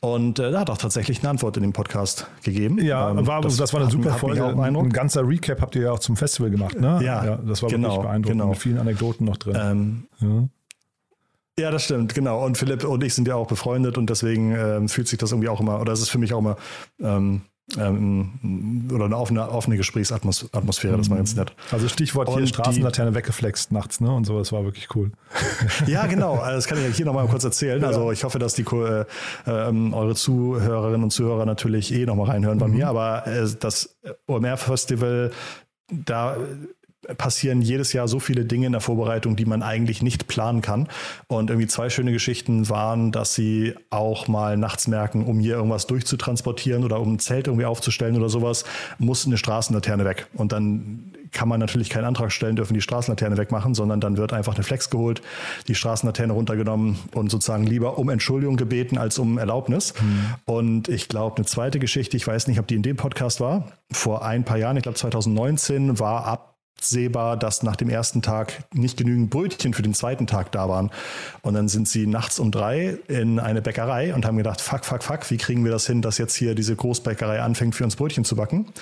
Und 0.00 0.38
äh, 0.38 0.50
er 0.50 0.60
hat 0.60 0.70
auch 0.70 0.78
tatsächlich 0.78 1.20
eine 1.20 1.30
Antwort 1.30 1.56
in 1.56 1.62
dem 1.62 1.72
Podcast 1.72 2.26
gegeben. 2.42 2.78
Ja, 2.78 3.10
ähm, 3.10 3.26
war, 3.26 3.40
das, 3.40 3.56
das, 3.56 3.72
war 3.72 3.80
eine 3.80 3.90
super 3.90 4.14
Folge. 4.14 4.44
Ein 4.44 4.90
ganzer 4.90 5.26
Recap 5.26 5.60
habt 5.60 5.74
ihr 5.74 5.82
ja 5.82 5.92
auch 5.92 5.98
zum 5.98 6.16
Festival 6.16 6.50
gemacht, 6.50 6.78
ne? 6.78 7.00
Ja, 7.02 7.24
ja 7.24 7.36
das 7.36 7.62
war 7.62 7.70
genau, 7.70 7.88
wirklich 7.88 8.02
beeindruckend 8.02 8.40
genau. 8.40 8.50
mit 8.50 8.58
vielen 8.58 8.78
Anekdoten 8.78 9.26
noch 9.26 9.36
drin. 9.36 9.56
Ähm, 9.58 10.06
ja. 10.20 10.48
Ja, 11.58 11.70
das 11.70 11.84
stimmt, 11.84 12.14
genau. 12.14 12.44
Und 12.44 12.58
Philipp 12.58 12.84
und 12.84 13.02
ich 13.02 13.14
sind 13.14 13.26
ja 13.26 13.34
auch 13.34 13.46
befreundet 13.46 13.96
und 13.96 14.10
deswegen 14.10 14.54
ähm, 14.54 14.88
fühlt 14.90 15.08
sich 15.08 15.18
das 15.18 15.32
irgendwie 15.32 15.48
auch 15.48 15.60
immer, 15.60 15.80
oder 15.80 15.94
es 15.94 16.02
ist 16.02 16.10
für 16.10 16.18
mich 16.18 16.34
auch 16.34 16.40
immer 16.40 16.56
ähm, 17.00 17.42
ähm, 17.76 18.88
oder 18.92 19.06
eine 19.06 19.16
offene, 19.16 19.50
offene 19.50 19.76
Gesprächsatmosphäre, 19.76 20.96
das 20.96 21.10
war 21.10 21.16
ganz 21.16 21.34
nett. 21.34 21.52
Also 21.72 21.88
Stichwort 21.88 22.28
und 22.28 22.38
hier 22.38 22.46
Straßenlaterne 22.46 23.14
weggeflext 23.14 23.72
nachts, 23.72 24.00
ne? 24.00 24.12
Und 24.12 24.24
so, 24.24 24.38
das 24.38 24.52
war 24.52 24.64
wirklich 24.64 24.94
cool. 24.94 25.10
ja, 25.86 26.06
genau. 26.06 26.34
Also 26.34 26.56
das 26.56 26.66
kann 26.68 26.78
ich 26.78 26.96
hier 26.96 27.06
nochmal 27.06 27.26
kurz 27.26 27.42
erzählen. 27.42 27.82
Ja. 27.82 27.88
Also 27.88 28.12
ich 28.12 28.22
hoffe, 28.22 28.38
dass 28.38 28.54
die 28.54 28.62
äh, 28.62 29.04
äh, 29.46 29.92
eure 29.92 30.14
Zuhörerinnen 30.14 31.02
und 31.02 31.10
Zuhörer 31.10 31.44
natürlich 31.44 31.92
eh 31.92 32.06
nochmal 32.06 32.30
reinhören 32.30 32.58
bei 32.58 32.68
mhm. 32.68 32.74
mir, 32.74 32.88
aber 32.88 33.26
äh, 33.26 33.48
das 33.58 33.96
OMR-Festival 34.26 35.32
da 35.88 36.36
passieren 37.18 37.62
jedes 37.62 37.92
Jahr 37.92 38.08
so 38.08 38.20
viele 38.20 38.44
Dinge 38.44 38.66
in 38.66 38.72
der 38.72 38.80
Vorbereitung, 38.80 39.36
die 39.36 39.44
man 39.44 39.62
eigentlich 39.62 40.02
nicht 40.02 40.26
planen 40.26 40.62
kann. 40.62 40.88
Und 41.28 41.50
irgendwie 41.50 41.68
zwei 41.68 41.90
schöne 41.90 42.12
Geschichten 42.12 42.68
waren, 42.68 43.12
dass 43.12 43.34
sie 43.34 43.74
auch 43.90 44.28
mal 44.28 44.56
nachts 44.56 44.88
merken, 44.88 45.24
um 45.24 45.38
hier 45.38 45.56
irgendwas 45.56 45.86
durchzutransportieren 45.86 46.84
oder 46.84 47.00
um 47.00 47.14
ein 47.14 47.18
Zelt 47.18 47.46
irgendwie 47.46 47.66
aufzustellen 47.66 48.16
oder 48.16 48.28
sowas, 48.28 48.64
muss 48.98 49.26
eine 49.26 49.38
Straßenlaterne 49.38 50.04
weg. 50.04 50.26
Und 50.34 50.52
dann 50.52 51.12
kann 51.32 51.48
man 51.48 51.60
natürlich 51.60 51.90
keinen 51.90 52.04
Antrag 52.04 52.32
stellen, 52.32 52.56
dürfen 52.56 52.74
die 52.74 52.80
Straßenlaterne 52.80 53.36
wegmachen, 53.36 53.74
sondern 53.74 54.00
dann 54.00 54.16
wird 54.16 54.32
einfach 54.32 54.54
eine 54.54 54.64
Flex 54.64 54.90
geholt, 54.90 55.20
die 55.68 55.74
Straßenlaterne 55.74 56.32
runtergenommen 56.32 56.98
und 57.14 57.30
sozusagen 57.30 57.64
lieber 57.64 57.98
um 57.98 58.08
Entschuldigung 58.08 58.56
gebeten 58.56 58.96
als 58.96 59.18
um 59.18 59.36
Erlaubnis. 59.36 59.94
Mhm. 60.00 60.34
Und 60.46 60.88
ich 60.88 61.08
glaube, 61.08 61.36
eine 61.36 61.46
zweite 61.46 61.78
Geschichte, 61.78 62.16
ich 62.16 62.26
weiß 62.26 62.46
nicht, 62.46 62.58
ob 62.58 62.66
die 62.66 62.74
in 62.74 62.82
dem 62.82 62.96
Podcast 62.96 63.40
war, 63.40 63.72
vor 63.92 64.24
ein 64.24 64.44
paar 64.44 64.56
Jahren, 64.56 64.76
ich 64.76 64.82
glaube 64.82 64.96
2019, 64.96 65.98
war 65.98 66.24
ab 66.24 66.55
absehbar, 66.78 67.36
dass 67.36 67.62
nach 67.62 67.76
dem 67.76 67.88
ersten 67.88 68.22
Tag 68.22 68.64
nicht 68.74 68.96
genügend 68.96 69.30
Brötchen 69.30 69.72
für 69.72 69.82
den 69.82 69.94
zweiten 69.94 70.26
Tag 70.26 70.52
da 70.52 70.68
waren. 70.68 70.90
Und 71.40 71.54
dann 71.54 71.68
sind 71.68 71.88
sie 71.88 72.06
nachts 72.06 72.38
um 72.38 72.50
drei 72.50 72.98
in 73.08 73.40
eine 73.40 73.62
Bäckerei 73.62 74.14
und 74.14 74.26
haben 74.26 74.36
gedacht, 74.36 74.60
fuck, 74.60 74.84
fuck, 74.84 75.02
fuck, 75.02 75.30
wie 75.30 75.38
kriegen 75.38 75.64
wir 75.64 75.72
das 75.72 75.86
hin, 75.86 76.02
dass 76.02 76.18
jetzt 76.18 76.34
hier 76.34 76.54
diese 76.54 76.76
Großbäckerei 76.76 77.40
anfängt, 77.40 77.74
für 77.74 77.84
uns 77.84 77.96
Brötchen 77.96 78.24
zu 78.24 78.36
backen? 78.36 78.58
Und 78.58 78.74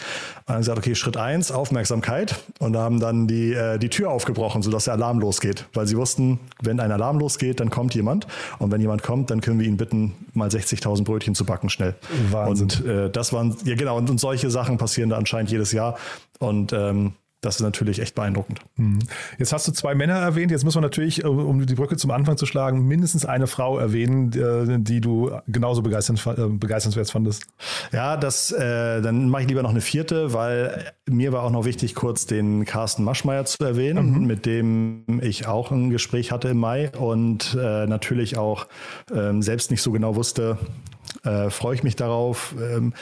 dann 0.47 0.57
haben 0.57 0.63
sie 0.63 0.71
gesagt, 0.71 0.79
okay, 0.79 0.95
Schritt 0.95 1.17
eins, 1.17 1.53
Aufmerksamkeit. 1.53 2.35
Und 2.59 2.77
haben 2.77 2.99
dann 2.99 3.29
die, 3.29 3.53
äh, 3.53 3.79
die 3.79 3.91
Tür 3.91 4.11
aufgebrochen, 4.11 4.63
sodass 4.63 4.85
der 4.85 4.95
Alarm 4.95 5.21
losgeht. 5.21 5.67
Weil 5.73 5.87
sie 5.87 5.97
wussten, 5.97 6.41
wenn 6.63 6.81
ein 6.81 6.91
Alarm 6.91 7.19
losgeht, 7.19 7.61
dann 7.61 7.71
kommt 7.71 7.95
jemand. 7.95 8.27
Und 8.59 8.73
wenn 8.73 8.81
jemand 8.81 9.03
kommt, 9.03 9.31
dann 9.31 9.41
können 9.41 9.61
wir 9.61 9.67
ihn 9.67 9.77
bitten, 9.77 10.15
mal 10.33 10.49
60.000 10.49 11.05
Brötchen 11.05 11.35
zu 11.35 11.45
backen, 11.45 11.71
schnell. 11.71 11.95
Wahnsinn. 12.31 12.65
Und 12.65 12.87
äh, 12.87 13.11
das 13.11 13.33
waren, 13.33 13.57
ja 13.65 13.77
genau, 13.77 13.97
und, 13.97 14.11
und 14.11 14.19
solche 14.19 14.51
Sachen 14.51 14.79
passieren 14.79 15.11
da 15.11 15.17
anscheinend 15.17 15.51
jedes 15.51 15.71
Jahr. 15.73 15.97
Und 16.41 16.73
ähm, 16.73 17.13
das 17.45 17.57
ist 17.57 17.63
natürlich 17.63 18.01
echt 18.01 18.15
beeindruckend. 18.15 18.61
Mhm. 18.77 19.01
Jetzt 19.39 19.53
hast 19.53 19.69
du 19.69 19.73
zwei 19.73 19.95
Männer 19.95 20.15
erwähnt. 20.15 20.51
Jetzt 20.51 20.65
muss 20.65 20.75
man 20.75 20.83
natürlich, 20.83 21.25
um 21.25 21.65
die 21.67 21.75
Brücke 21.75 21.97
zum 21.97 22.11
Anfang 22.11 22.37
zu 22.37 22.47
schlagen, 22.47 22.87
mindestens 22.87 23.27
eine 23.27 23.47
Frau 23.47 23.79
erwähnen, 23.79 24.33
äh, 24.33 24.79
die 24.81 25.01
du 25.01 25.31
genauso 25.47 25.83
äh, 25.83 25.85
begeisternswert 25.85 27.11
fandest. 27.11 27.47
Ja, 27.93 28.17
das, 28.17 28.53
äh, 28.53 29.03
dann 29.03 29.29
mache 29.29 29.43
ich 29.43 29.49
lieber 29.49 29.63
noch 29.63 29.71
eine 29.71 29.81
vierte, 29.81 30.33
weil 30.33 30.93
mir 31.07 31.33
war 31.33 31.43
auch 31.43 31.51
noch 31.51 31.65
wichtig, 31.65 31.95
kurz 31.95 32.27
den 32.27 32.65
Carsten 32.65 33.05
Maschmeyer 33.05 33.45
zu 33.45 33.63
erwähnen, 33.65 34.21
mhm. 34.21 34.27
mit 34.27 34.47
dem 34.47 35.21
ich 35.23 35.47
auch 35.47 35.71
ein 35.71 35.91
Gespräch 35.91 36.33
hatte 36.33 36.49
im 36.49 36.59
Mai 36.59 36.91
und 36.91 37.57
äh, 37.61 37.87
natürlich 37.87 38.39
auch 38.39 38.67
ähm, 39.15 39.43
selbst 39.43 39.71
nicht 39.71 39.83
so 39.83 39.93
genau 39.93 40.17
wusste, 40.17 40.59
äh, 41.25 41.51
freue 41.51 41.75
ich 41.75 41.83
mich 41.83 41.97
darauf. 41.97 42.55
Ähm, 42.61 42.95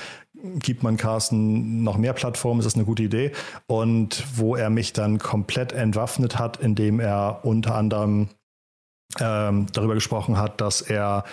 gibt 0.43 0.83
man 0.83 0.97
Carsten 0.97 1.83
noch 1.83 1.97
mehr 1.97 2.13
Plattformen, 2.13 2.61
ist 2.61 2.67
das 2.67 2.75
eine 2.75 2.85
gute 2.85 3.03
Idee. 3.03 3.33
Und 3.67 4.25
wo 4.37 4.57
er 4.57 4.71
mich 4.71 4.93
dann 4.93 5.19
komplett 5.19 5.73
entwaffnet 5.73 6.39
hat, 6.39 6.59
indem 6.59 7.01
er 7.01 7.41
unter 7.45 7.75
anderem 7.75 8.29
ähm, 9.21 9.67
darüber 9.73 9.95
gesprochen 9.95 10.39
hat, 10.39 10.61
dass 10.61 10.81
er 10.81 11.25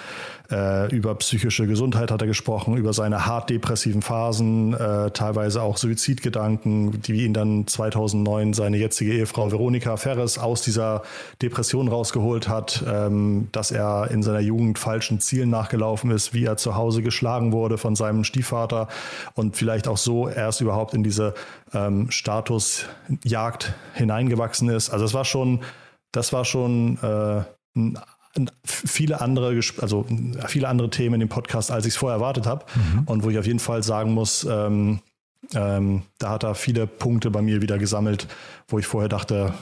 äh, 0.52 0.94
über 0.94 1.16
psychische 1.16 1.68
Gesundheit 1.68 2.12
hat 2.12 2.22
er 2.22 2.28
gesprochen, 2.28 2.76
über 2.76 2.92
seine 2.92 3.26
hart 3.26 3.50
depressiven 3.50 4.02
Phasen, 4.02 4.74
äh, 4.74 5.12
teilweise 5.12 5.62
auch 5.62 5.78
Suizidgedanken, 5.78 7.02
die 7.02 7.26
ihn 7.26 7.34
dann 7.34 7.68
2009 7.68 8.54
seine 8.54 8.78
jetzige 8.78 9.14
Ehefrau 9.14 9.52
Veronika 9.52 9.96
Ferres 9.98 10.38
aus 10.38 10.62
dieser 10.62 11.04
Depression 11.42 11.88
rausgeholt 11.88 12.50
hat, 12.50 12.84
ähm, 12.88 13.48
dass 13.52 13.72
er 13.72 14.10
in 14.12 14.24
seiner 14.24 14.40
Jugend 14.40 14.80
falschen 14.80 15.20
Zielen 15.20 15.50
nachgelaufen 15.50 16.12
ist, 16.12 16.34
wie 16.34 16.46
er 16.46 16.58
zu 16.58 16.76
Hause 16.76 17.02
geschlagen 17.02 17.52
wurde 17.52 17.78
von 17.78 17.96
seinem 17.96 18.24
Stiefvater 18.24 18.88
und 19.36 19.56
vielleicht 19.56 19.88
auch 19.88 19.98
so 19.98 20.28
erst 20.28 20.62
überhaupt 20.62 20.94
in 20.94 21.04
diese 21.04 21.34
ähm, 21.74 22.10
Statusjagd 22.10 23.74
hineingewachsen 23.94 24.70
ist. 24.70 24.90
Also 24.90 25.06
es 25.06 25.14
war 25.14 25.26
schon, 25.26 25.62
das 26.12 26.34
war 26.34 26.44
schon 26.44 26.98
äh, 27.04 27.44
viele 28.64 29.22
andere, 29.22 29.60
also 29.82 30.06
viele 30.48 30.68
andere 30.68 30.90
Themen 30.90 31.16
in 31.16 31.20
dem 31.22 31.30
Podcast, 31.30 31.72
als 31.72 31.86
ich 31.86 31.94
es 31.94 31.98
vorher 31.98 32.18
erwartet 32.18 32.46
habe. 32.46 32.66
Mhm. 32.76 33.04
Und 33.06 33.24
wo 33.24 33.30
ich 33.30 33.38
auf 33.38 33.46
jeden 33.46 33.60
Fall 33.60 33.84
sagen 33.84 34.14
muss, 34.14 34.46
ähm, 34.50 35.00
ähm, 35.54 36.04
da 36.20 36.32
hat 36.32 36.44
er 36.44 36.56
viele 36.56 36.86
Punkte 36.86 37.32
bei 37.32 37.42
mir 37.42 37.62
wieder 37.62 37.78
gesammelt, 37.78 38.28
wo 38.68 38.80
ich 38.80 38.86
vorher 38.86 39.10
dachte, 39.10 39.54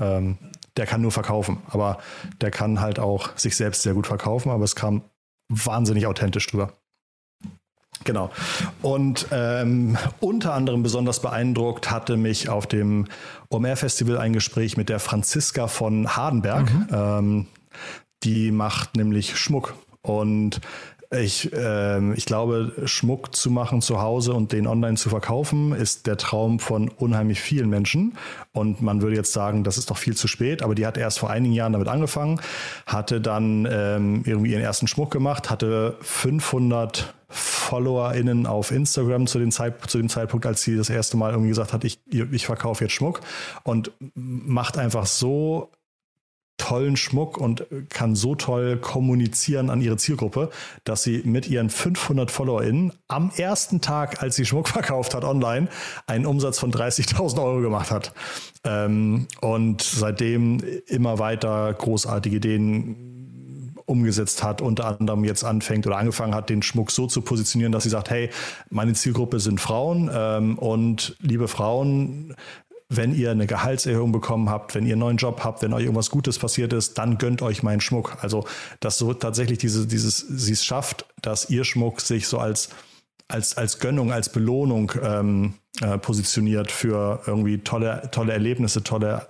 ähm, 0.00 0.38
der 0.76 0.86
kann 0.86 1.02
nur 1.02 1.12
verkaufen. 1.12 1.58
Aber 1.68 1.98
der 2.40 2.50
kann 2.50 2.80
halt 2.80 2.98
auch 2.98 3.36
sich 3.36 3.56
selbst 3.56 3.82
sehr 3.82 3.94
gut 3.94 4.06
verkaufen, 4.06 4.50
aber 4.50 4.64
es 4.64 4.74
kam 4.74 5.02
wahnsinnig 5.48 6.06
authentisch 6.06 6.46
drüber. 6.46 6.72
Genau. 8.02 8.30
Und 8.82 9.28
ähm, 9.30 9.96
unter 10.20 10.52
anderem 10.52 10.82
besonders 10.82 11.20
beeindruckt 11.20 11.90
hatte 11.90 12.16
mich 12.16 12.48
auf 12.48 12.66
dem 12.66 13.06
Omer 13.48 13.76
Festival 13.76 14.18
ein 14.18 14.32
Gespräch 14.32 14.76
mit 14.76 14.88
der 14.88 14.98
Franziska 14.98 15.68
von 15.68 16.16
Hardenberg. 16.16 16.72
Mhm. 16.72 16.86
Ähm, 16.92 17.46
die 18.24 18.50
macht 18.50 18.96
nämlich 18.96 19.36
Schmuck. 19.36 19.74
Und 20.02 20.60
ich, 21.10 21.52
äh, 21.52 22.12
ich 22.14 22.26
glaube, 22.26 22.72
Schmuck 22.86 23.34
zu 23.34 23.50
machen 23.50 23.82
zu 23.82 24.00
Hause 24.00 24.32
und 24.34 24.52
den 24.52 24.66
online 24.66 24.96
zu 24.96 25.08
verkaufen, 25.08 25.72
ist 25.72 26.06
der 26.06 26.16
Traum 26.16 26.58
von 26.58 26.88
unheimlich 26.88 27.40
vielen 27.40 27.68
Menschen. 27.68 28.16
Und 28.52 28.82
man 28.82 29.02
würde 29.02 29.16
jetzt 29.16 29.32
sagen, 29.32 29.64
das 29.64 29.78
ist 29.78 29.90
doch 29.90 29.98
viel 29.98 30.16
zu 30.16 30.28
spät, 30.28 30.62
aber 30.62 30.74
die 30.74 30.86
hat 30.86 30.98
erst 30.98 31.18
vor 31.18 31.30
einigen 31.30 31.54
Jahren 31.54 31.72
damit 31.72 31.88
angefangen, 31.88 32.40
hatte 32.86 33.20
dann 33.20 33.68
ähm, 33.70 34.22
irgendwie 34.24 34.52
ihren 34.52 34.62
ersten 34.62 34.86
Schmuck 34.86 35.10
gemacht, 35.10 35.50
hatte 35.50 35.96
500 36.00 37.14
FollowerInnen 37.28 38.46
auf 38.46 38.70
Instagram 38.70 39.26
zu, 39.26 39.46
Zeit, 39.48 39.90
zu 39.90 39.98
dem 39.98 40.08
Zeitpunkt, 40.08 40.46
als 40.46 40.62
sie 40.62 40.76
das 40.76 40.88
erste 40.88 41.16
Mal 41.16 41.32
irgendwie 41.32 41.48
gesagt 41.48 41.72
hat, 41.72 41.84
ich, 41.84 42.00
ich 42.10 42.46
verkaufe 42.46 42.84
jetzt 42.84 42.92
Schmuck 42.92 43.20
und 43.64 43.90
macht 44.14 44.78
einfach 44.78 45.06
so 45.06 45.70
tollen 46.56 46.96
Schmuck 46.96 47.36
und 47.36 47.66
kann 47.88 48.14
so 48.14 48.34
toll 48.34 48.76
kommunizieren 48.76 49.70
an 49.70 49.80
ihre 49.80 49.96
Zielgruppe, 49.96 50.50
dass 50.84 51.02
sie 51.02 51.22
mit 51.24 51.48
ihren 51.48 51.70
500 51.70 52.30
FollowerInnen 52.30 52.92
am 53.08 53.30
ersten 53.36 53.80
Tag, 53.80 54.22
als 54.22 54.36
sie 54.36 54.46
Schmuck 54.46 54.68
verkauft 54.74 55.14
hat 55.14 55.24
online, 55.24 55.68
einen 56.06 56.26
Umsatz 56.26 56.58
von 56.58 56.72
30.000 56.72 57.42
Euro 57.42 57.60
gemacht 57.60 57.90
hat. 57.90 58.12
Ähm, 58.64 59.26
und 59.40 59.82
seitdem 59.82 60.60
immer 60.86 61.18
weiter 61.18 61.74
großartige 61.74 62.36
Ideen 62.36 63.14
umgesetzt 63.86 64.42
hat, 64.42 64.62
unter 64.62 64.98
anderem 64.98 65.24
jetzt 65.24 65.44
anfängt 65.44 65.86
oder 65.86 65.96
angefangen 65.96 66.34
hat, 66.34 66.48
den 66.48 66.62
Schmuck 66.62 66.90
so 66.90 67.06
zu 67.06 67.20
positionieren, 67.20 67.72
dass 67.72 67.82
sie 67.84 67.90
sagt, 67.90 68.10
hey, 68.10 68.30
meine 68.70 68.94
Zielgruppe 68.94 69.40
sind 69.40 69.60
Frauen 69.60 70.10
ähm, 70.12 70.58
und 70.58 71.16
liebe 71.20 71.48
Frauen, 71.48 72.34
wenn 72.88 73.14
ihr 73.14 73.30
eine 73.30 73.46
Gehaltserhöhung 73.46 74.12
bekommen 74.12 74.50
habt, 74.50 74.74
wenn 74.74 74.84
ihr 74.84 74.92
einen 74.92 75.00
neuen 75.00 75.16
Job 75.16 75.42
habt, 75.42 75.62
wenn 75.62 75.72
euch 75.72 75.82
irgendwas 75.82 76.10
Gutes 76.10 76.38
passiert 76.38 76.72
ist, 76.72 76.98
dann 76.98 77.18
gönnt 77.18 77.42
euch 77.42 77.62
meinen 77.62 77.80
Schmuck. 77.80 78.18
Also, 78.20 78.44
dass 78.80 78.98
so 78.98 79.14
tatsächlich 79.14 79.58
diese, 79.58 79.86
dieses, 79.86 80.18
sie 80.18 80.52
es 80.52 80.64
schafft, 80.64 81.06
dass 81.22 81.50
ihr 81.50 81.64
Schmuck 81.64 82.00
sich 82.00 82.28
so 82.28 82.38
als, 82.38 82.68
als, 83.28 83.56
als 83.56 83.78
Gönnung, 83.78 84.12
als 84.12 84.28
Belohnung 84.28 84.92
ähm, 85.02 85.54
äh, 85.80 85.98
positioniert 85.98 86.70
für 86.70 87.22
irgendwie 87.26 87.58
tolle, 87.58 88.08
tolle 88.12 88.32
Erlebnisse, 88.32 88.82
tolle 88.82 89.26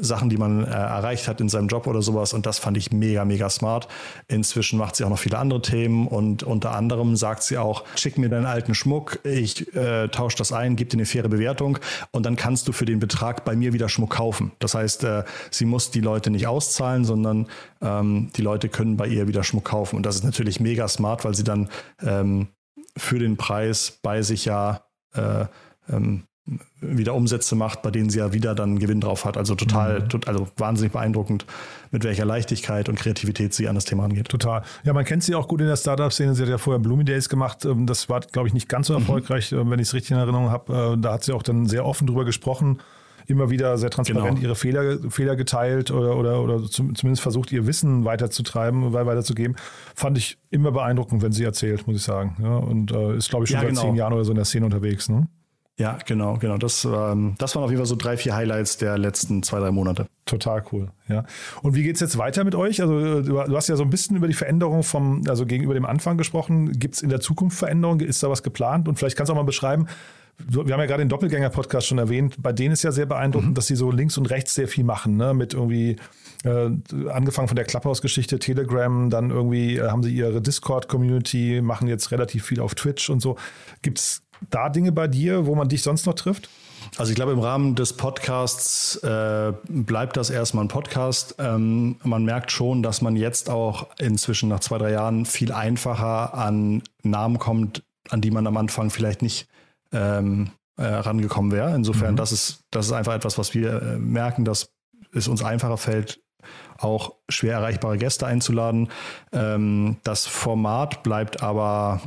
Sachen, 0.00 0.28
die 0.28 0.36
man 0.36 0.64
äh, 0.64 0.70
erreicht 0.70 1.28
hat 1.28 1.40
in 1.40 1.48
seinem 1.48 1.68
Job 1.68 1.86
oder 1.86 2.02
sowas. 2.02 2.32
Und 2.32 2.46
das 2.46 2.58
fand 2.58 2.76
ich 2.76 2.92
mega, 2.92 3.24
mega 3.24 3.48
smart. 3.50 3.88
Inzwischen 4.28 4.78
macht 4.78 4.96
sie 4.96 5.04
auch 5.04 5.10
noch 5.10 5.18
viele 5.18 5.38
andere 5.38 5.62
Themen 5.62 6.06
und 6.06 6.42
unter 6.42 6.72
anderem 6.72 7.16
sagt 7.16 7.42
sie 7.42 7.58
auch, 7.58 7.84
schick 7.96 8.18
mir 8.18 8.28
deinen 8.28 8.46
alten 8.46 8.74
Schmuck, 8.74 9.20
ich 9.24 9.74
äh, 9.74 10.08
tausche 10.08 10.36
das 10.36 10.52
ein, 10.52 10.76
gib 10.76 10.90
dir 10.90 10.96
eine 10.96 11.06
faire 11.06 11.28
Bewertung 11.28 11.78
und 12.10 12.26
dann 12.26 12.36
kannst 12.36 12.68
du 12.68 12.72
für 12.72 12.84
den 12.84 13.00
Betrag 13.00 13.44
bei 13.44 13.56
mir 13.56 13.72
wieder 13.72 13.88
Schmuck 13.88 14.10
kaufen. 14.10 14.52
Das 14.58 14.74
heißt, 14.74 15.04
äh, 15.04 15.24
sie 15.50 15.64
muss 15.64 15.90
die 15.90 16.00
Leute 16.00 16.30
nicht 16.30 16.46
auszahlen, 16.46 17.04
sondern 17.04 17.48
ähm, 17.82 18.30
die 18.36 18.42
Leute 18.42 18.68
können 18.68 18.96
bei 18.96 19.06
ihr 19.06 19.28
wieder 19.28 19.44
Schmuck 19.44 19.64
kaufen. 19.64 19.96
Und 19.96 20.06
das 20.06 20.16
ist 20.16 20.24
natürlich 20.24 20.60
mega 20.60 20.88
smart, 20.88 21.24
weil 21.24 21.34
sie 21.34 21.44
dann 21.44 21.68
ähm, 22.02 22.48
für 22.96 23.18
den 23.18 23.36
Preis 23.36 23.98
bei 24.02 24.22
sich 24.22 24.44
ja 24.44 24.82
äh, 25.14 25.46
ähm, 25.88 26.24
wieder 26.80 27.14
Umsätze 27.14 27.56
macht, 27.56 27.82
bei 27.82 27.90
denen 27.90 28.08
sie 28.08 28.18
ja 28.18 28.32
wieder 28.32 28.54
dann 28.54 28.78
Gewinn 28.78 29.00
drauf 29.00 29.24
hat. 29.24 29.36
Also 29.36 29.54
total, 29.54 30.00
mhm. 30.00 30.20
also 30.26 30.46
wahnsinnig 30.56 30.92
beeindruckend, 30.92 31.44
mit 31.90 32.04
welcher 32.04 32.24
Leichtigkeit 32.24 32.88
und 32.88 32.96
Kreativität 32.96 33.52
sie 33.52 33.68
an 33.68 33.74
das 33.74 33.84
Thema 33.84 34.04
angeht. 34.04 34.28
Total. 34.28 34.62
Ja, 34.84 34.92
man 34.92 35.04
kennt 35.04 35.24
sie 35.24 35.34
auch 35.34 35.48
gut 35.48 35.60
in 35.60 35.66
der 35.66 35.76
Startup-Szene. 35.76 36.34
Sie 36.34 36.42
hat 36.42 36.48
ja 36.48 36.58
vorher 36.58 36.80
Bloomy 36.80 37.04
Days 37.04 37.28
gemacht. 37.28 37.64
Ähm, 37.64 37.86
das 37.86 38.08
war, 38.08 38.20
glaube 38.20 38.48
ich, 38.48 38.54
nicht 38.54 38.68
ganz 38.68 38.86
so 38.86 38.94
mhm. 38.94 39.00
erfolgreich, 39.00 39.50
mhm. 39.50 39.70
wenn 39.70 39.80
ich 39.80 39.88
es 39.88 39.94
richtig 39.94 40.12
in 40.12 40.18
Erinnerung 40.18 40.50
habe. 40.50 40.94
Äh, 40.94 41.00
da 41.00 41.14
hat 41.14 41.24
sie 41.24 41.32
auch 41.32 41.42
dann 41.42 41.66
sehr 41.66 41.84
offen 41.84 42.06
drüber 42.06 42.24
gesprochen 42.24 42.78
immer 43.26 43.50
wieder 43.50 43.76
sehr 43.76 43.90
transparent 43.90 44.36
genau. 44.36 44.42
ihre 44.42 44.54
Fehler, 44.54 44.98
Fehler 45.10 45.36
geteilt 45.36 45.90
oder, 45.90 46.16
oder, 46.16 46.40
oder 46.42 46.62
zumindest 46.64 47.20
versucht, 47.20 47.52
ihr 47.52 47.66
Wissen 47.66 48.04
weiterzutreiben, 48.04 48.92
weiterzugeben. 48.92 49.56
Fand 49.94 50.16
ich 50.16 50.38
immer 50.50 50.70
beeindruckend, 50.70 51.22
wenn 51.22 51.32
sie 51.32 51.44
erzählt, 51.44 51.86
muss 51.86 51.96
ich 51.96 52.02
sagen. 52.02 52.36
Ja, 52.40 52.56
und 52.56 52.92
äh, 52.92 53.16
ist, 53.16 53.30
glaube 53.30 53.44
ich, 53.44 53.50
schon 53.50 53.56
ja, 53.56 53.62
seit 53.62 53.70
genau. 53.70 53.82
zehn 53.82 53.94
Jahren 53.96 54.12
oder 54.12 54.24
so 54.24 54.30
in 54.30 54.36
der 54.36 54.44
Szene 54.44 54.66
unterwegs. 54.66 55.08
Ne? 55.08 55.26
Ja, 55.78 55.98
genau, 56.06 56.38
genau. 56.38 56.56
Das, 56.56 56.86
ähm, 56.86 57.34
das 57.38 57.54
waren 57.54 57.64
auf 57.64 57.70
jeden 57.70 57.80
Fall 57.80 57.86
so 57.86 57.96
drei, 57.96 58.16
vier 58.16 58.34
Highlights 58.34 58.78
der 58.78 58.96
letzten 58.96 59.42
zwei, 59.42 59.58
drei 59.58 59.70
Monate. 59.70 60.06
Total 60.24 60.64
cool, 60.72 60.90
ja. 61.06 61.24
Und 61.62 61.74
wie 61.74 61.82
geht 61.82 61.96
es 61.96 62.00
jetzt 62.00 62.16
weiter 62.16 62.44
mit 62.44 62.54
euch? 62.54 62.80
Also 62.80 62.98
äh, 62.98 63.22
du 63.22 63.56
hast 63.56 63.68
ja 63.68 63.76
so 63.76 63.82
ein 63.82 63.90
bisschen 63.90 64.16
über 64.16 64.26
die 64.26 64.34
Veränderung 64.34 64.82
vom, 64.82 65.22
also 65.28 65.44
gegenüber 65.44 65.74
dem 65.74 65.84
Anfang 65.84 66.16
gesprochen. 66.16 66.72
Gibt 66.72 66.94
es 66.94 67.02
in 67.02 67.10
der 67.10 67.20
Zukunft 67.20 67.58
Veränderungen? 67.58 68.00
Ist 68.00 68.22
da 68.22 68.30
was 68.30 68.42
geplant? 68.42 68.88
Und 68.88 68.98
vielleicht 68.98 69.16
kannst 69.16 69.28
du 69.28 69.34
auch 69.34 69.38
mal 69.38 69.44
beschreiben, 69.44 69.86
wir 70.38 70.72
haben 70.72 70.80
ja 70.80 70.86
gerade 70.86 71.02
den 71.02 71.08
Doppelgänger-Podcast 71.08 71.86
schon 71.86 71.98
erwähnt. 71.98 72.36
Bei 72.38 72.52
denen 72.52 72.72
ist 72.72 72.82
ja 72.82 72.92
sehr 72.92 73.06
beeindruckend, 73.06 73.50
mhm. 73.50 73.54
dass 73.54 73.66
sie 73.66 73.76
so 73.76 73.90
links 73.90 74.18
und 74.18 74.26
rechts 74.26 74.54
sehr 74.54 74.68
viel 74.68 74.84
machen, 74.84 75.16
ne? 75.16 75.32
Mit 75.32 75.54
irgendwie 75.54 75.96
äh, 76.44 76.70
angefangen 77.08 77.48
von 77.48 77.56
der 77.56 77.64
Clubhouse-Geschichte, 77.64 78.38
Telegram, 78.38 79.08
dann 79.08 79.30
irgendwie 79.30 79.76
äh, 79.76 79.88
haben 79.88 80.02
sie 80.02 80.14
ihre 80.14 80.42
Discord-Community, 80.42 81.62
machen 81.62 81.88
jetzt 81.88 82.10
relativ 82.10 82.44
viel 82.44 82.60
auf 82.60 82.74
Twitch 82.74 83.08
und 83.08 83.20
so. 83.20 83.36
Gibt 83.82 83.98
es 83.98 84.22
da 84.50 84.68
Dinge 84.68 84.92
bei 84.92 85.08
dir, 85.08 85.46
wo 85.46 85.54
man 85.54 85.68
dich 85.68 85.82
sonst 85.82 86.06
noch 86.06 86.14
trifft? 86.14 86.48
Also 86.98 87.10
ich 87.10 87.16
glaube, 87.16 87.32
im 87.32 87.40
Rahmen 87.40 87.74
des 87.74 87.92
Podcasts 87.94 88.96
äh, 88.96 89.52
bleibt 89.68 90.16
das 90.16 90.30
erstmal 90.30 90.64
ein 90.64 90.68
Podcast. 90.68 91.34
Ähm, 91.38 91.96
man 92.02 92.24
merkt 92.24 92.52
schon, 92.52 92.82
dass 92.82 93.02
man 93.02 93.16
jetzt 93.16 93.50
auch 93.50 93.88
inzwischen 93.98 94.48
nach 94.48 94.60
zwei, 94.60 94.78
drei 94.78 94.92
Jahren 94.92 95.26
viel 95.26 95.52
einfacher 95.52 96.34
an 96.34 96.82
Namen 97.02 97.38
kommt, 97.38 97.82
an 98.08 98.20
die 98.20 98.30
man 98.30 98.46
am 98.46 98.56
Anfang 98.56 98.90
vielleicht 98.90 99.20
nicht 99.20 99.48
ähm, 99.92 100.52
äh, 100.76 100.84
rangekommen 100.84 101.52
wäre. 101.52 101.74
Insofern, 101.74 102.12
mhm. 102.12 102.16
das, 102.16 102.32
ist, 102.32 102.60
das 102.70 102.86
ist 102.86 102.92
einfach 102.92 103.14
etwas, 103.14 103.36
was 103.36 103.54
wir 103.54 103.82
äh, 103.82 103.98
merken, 103.98 104.44
dass 104.44 104.70
es 105.12 105.28
uns 105.28 105.42
einfacher 105.42 105.76
fällt, 105.76 106.20
auch 106.78 107.14
schwer 107.28 107.54
erreichbare 107.54 107.98
Gäste 107.98 108.26
einzuladen. 108.26 108.88
Ähm, 109.32 109.96
das 110.04 110.26
Format 110.26 111.02
bleibt 111.02 111.42
aber 111.42 112.00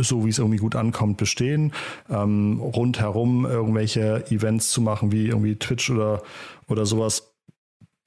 so 0.00 0.24
wie 0.24 0.30
es 0.30 0.38
irgendwie 0.38 0.58
gut 0.58 0.76
ankommt, 0.76 1.16
bestehen. 1.16 1.72
Ähm, 2.08 2.60
rundherum 2.60 3.44
irgendwelche 3.46 4.24
Events 4.30 4.70
zu 4.70 4.80
machen, 4.80 5.12
wie 5.12 5.26
irgendwie 5.26 5.56
Twitch 5.56 5.90
oder, 5.90 6.22
oder 6.68 6.86
sowas. 6.86 7.34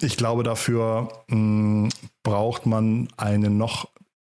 Ich 0.01 0.17
glaube, 0.17 0.43
dafür 0.43 1.09
mh, 1.27 1.37
mm, 1.37 1.89
braucht 2.23 2.65
man 2.65 3.07
eine 3.17 3.49
noch 3.49 3.89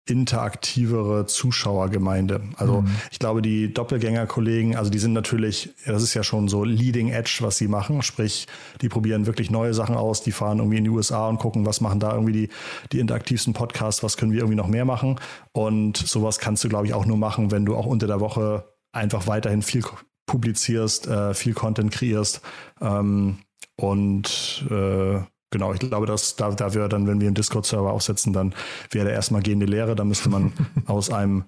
interaktivere 0.10 1.26
Zuschauergemeinde. 1.26 2.42
Also 2.58 2.82
mhm. 2.82 2.92
ich 3.12 3.20
glaube, 3.20 3.42
die 3.42 3.74
Doppelgänger-Kollegen, 3.74 4.76
also 4.76 4.90
die 4.90 5.00
sind 5.00 5.14
natürlich, 5.14 5.74
das 5.86 6.04
ist 6.04 6.14
ja 6.14 6.24
schon 6.24 6.48
so 6.48 6.64
Leading 6.64 7.10
Edge, 7.10 7.40
was 7.42 7.58
sie 7.58 7.68
machen. 7.68 8.02
Sprich, 8.02 8.48
die 8.82 8.90
probieren 8.90 9.26
wirklich 9.26 9.52
neue 9.52 9.74
Sachen 9.74 9.96
aus, 9.96 10.24
die 10.24 10.32
fahren 10.32 10.60
irgendwie 10.60 10.78
in 10.78 10.84
die 10.84 10.90
USA 10.90 11.28
und 11.28 11.40
gucken, 11.40 11.66
was 11.66 11.82
machen 11.82 12.00
da 12.00 12.14
irgendwie 12.14 12.34
die, 12.34 12.50
die 12.92 13.00
interaktivsten 13.00 13.54
Podcasts, 13.54 14.04
was 14.04 14.18
können 14.18 14.32
wir 14.32 14.40
irgendwie 14.40 14.58
noch 14.58 14.68
mehr 14.68 14.86
machen. 14.86 15.20
Und 15.52 15.98
sowas 15.98 16.40
kannst 16.40 16.64
du, 16.64 16.70
glaube 16.70 16.88
ich, 16.88 16.94
auch 16.94 17.06
nur 17.06 17.18
machen, 17.18 17.52
wenn 17.52 17.66
du 17.66 17.76
auch 17.76 17.86
unter 17.86 18.08
der 18.08 18.20
Woche 18.20 18.66
einfach 18.92 19.28
weiterhin 19.28 19.62
viel 19.62 19.84
publizierst, 20.26 21.08
äh, 21.08 21.34
viel 21.34 21.54
Content 21.54 21.92
kreierst. 21.92 22.42
Ähm, 22.82 23.40
und 23.76 24.66
äh, 24.70 25.22
Genau, 25.52 25.74
ich 25.74 25.80
glaube, 25.80 26.06
dass 26.06 26.36
da, 26.36 26.52
da 26.52 26.74
wir 26.74 26.88
dann, 26.88 27.08
wenn 27.08 27.20
wir 27.20 27.28
einen 27.28 27.36
Discord-Server 27.36 27.92
aufsetzen, 27.92 28.34
dann 28.34 28.54
wäre 28.92 29.06
der 29.06 29.16
erstmal 29.16 29.42
gehende 29.42 29.66
Lehre. 29.66 29.96
Da 29.96 30.04
müsste 30.04 30.30
man 30.30 30.54
aus 30.86 31.12
einem 31.12 31.46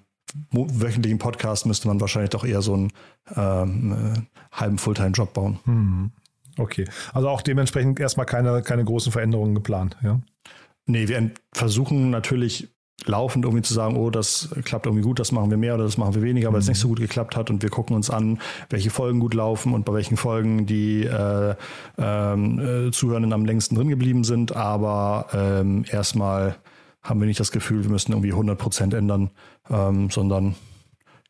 wöchentlichen 0.51 1.19
Podcast 1.19 1.65
müsste 1.65 1.87
man 1.87 1.99
wahrscheinlich 1.99 2.29
doch 2.29 2.45
eher 2.45 2.61
so 2.61 2.73
einen 2.73 2.93
ähm, 3.35 3.91
äh, 3.91 4.57
halben 4.57 4.77
Fulltime-Job 4.77 5.33
bauen. 5.33 5.59
Mhm. 5.65 6.11
Okay, 6.57 6.85
also 7.13 7.29
auch 7.29 7.41
dementsprechend 7.41 7.99
erstmal 7.99 8.25
keine, 8.25 8.61
keine 8.61 8.83
großen 8.83 9.11
Veränderungen 9.11 9.55
geplant, 9.55 9.97
ja? 10.03 10.21
Nee, 10.85 11.07
wir 11.07 11.31
versuchen 11.53 12.09
natürlich 12.09 12.73
laufend 13.05 13.45
irgendwie 13.45 13.63
zu 13.63 13.73
sagen, 13.73 13.95
oh, 13.95 14.09
das 14.09 14.49
klappt 14.63 14.85
irgendwie 14.85 15.03
gut, 15.03 15.19
das 15.19 15.31
machen 15.31 15.49
wir 15.49 15.57
mehr 15.57 15.75
oder 15.75 15.85
das 15.85 15.97
machen 15.97 16.15
wir 16.15 16.21
weniger, 16.21 16.47
weil 16.47 16.55
mhm. 16.55 16.59
es 16.59 16.67
nicht 16.67 16.79
so 16.79 16.87
gut 16.87 16.99
geklappt 16.99 17.35
hat 17.35 17.49
und 17.49 17.63
wir 17.63 17.69
gucken 17.69 17.95
uns 17.95 18.09
an, 18.09 18.39
welche 18.69 18.89
Folgen 18.89 19.19
gut 19.19 19.33
laufen 19.33 19.73
und 19.73 19.85
bei 19.85 19.93
welchen 19.93 20.17
Folgen 20.17 20.65
die 20.65 21.05
äh, 21.05 21.55
ähm, 21.97 22.87
äh, 22.87 22.91
Zuhörenden 22.91 23.33
am 23.33 23.45
längsten 23.45 23.75
drin 23.75 23.89
geblieben 23.89 24.23
sind, 24.23 24.55
aber 24.55 25.27
ähm, 25.33 25.85
erstmal 25.89 26.55
haben 27.01 27.19
wir 27.19 27.27
nicht 27.27 27.39
das 27.39 27.51
Gefühl, 27.51 27.83
wir 27.83 27.89
müssen 27.89 28.11
irgendwie 28.11 28.31
100 28.31 28.57
Prozent 28.57 28.93
ändern, 28.93 29.31
ähm, 29.69 30.09
sondern 30.09 30.55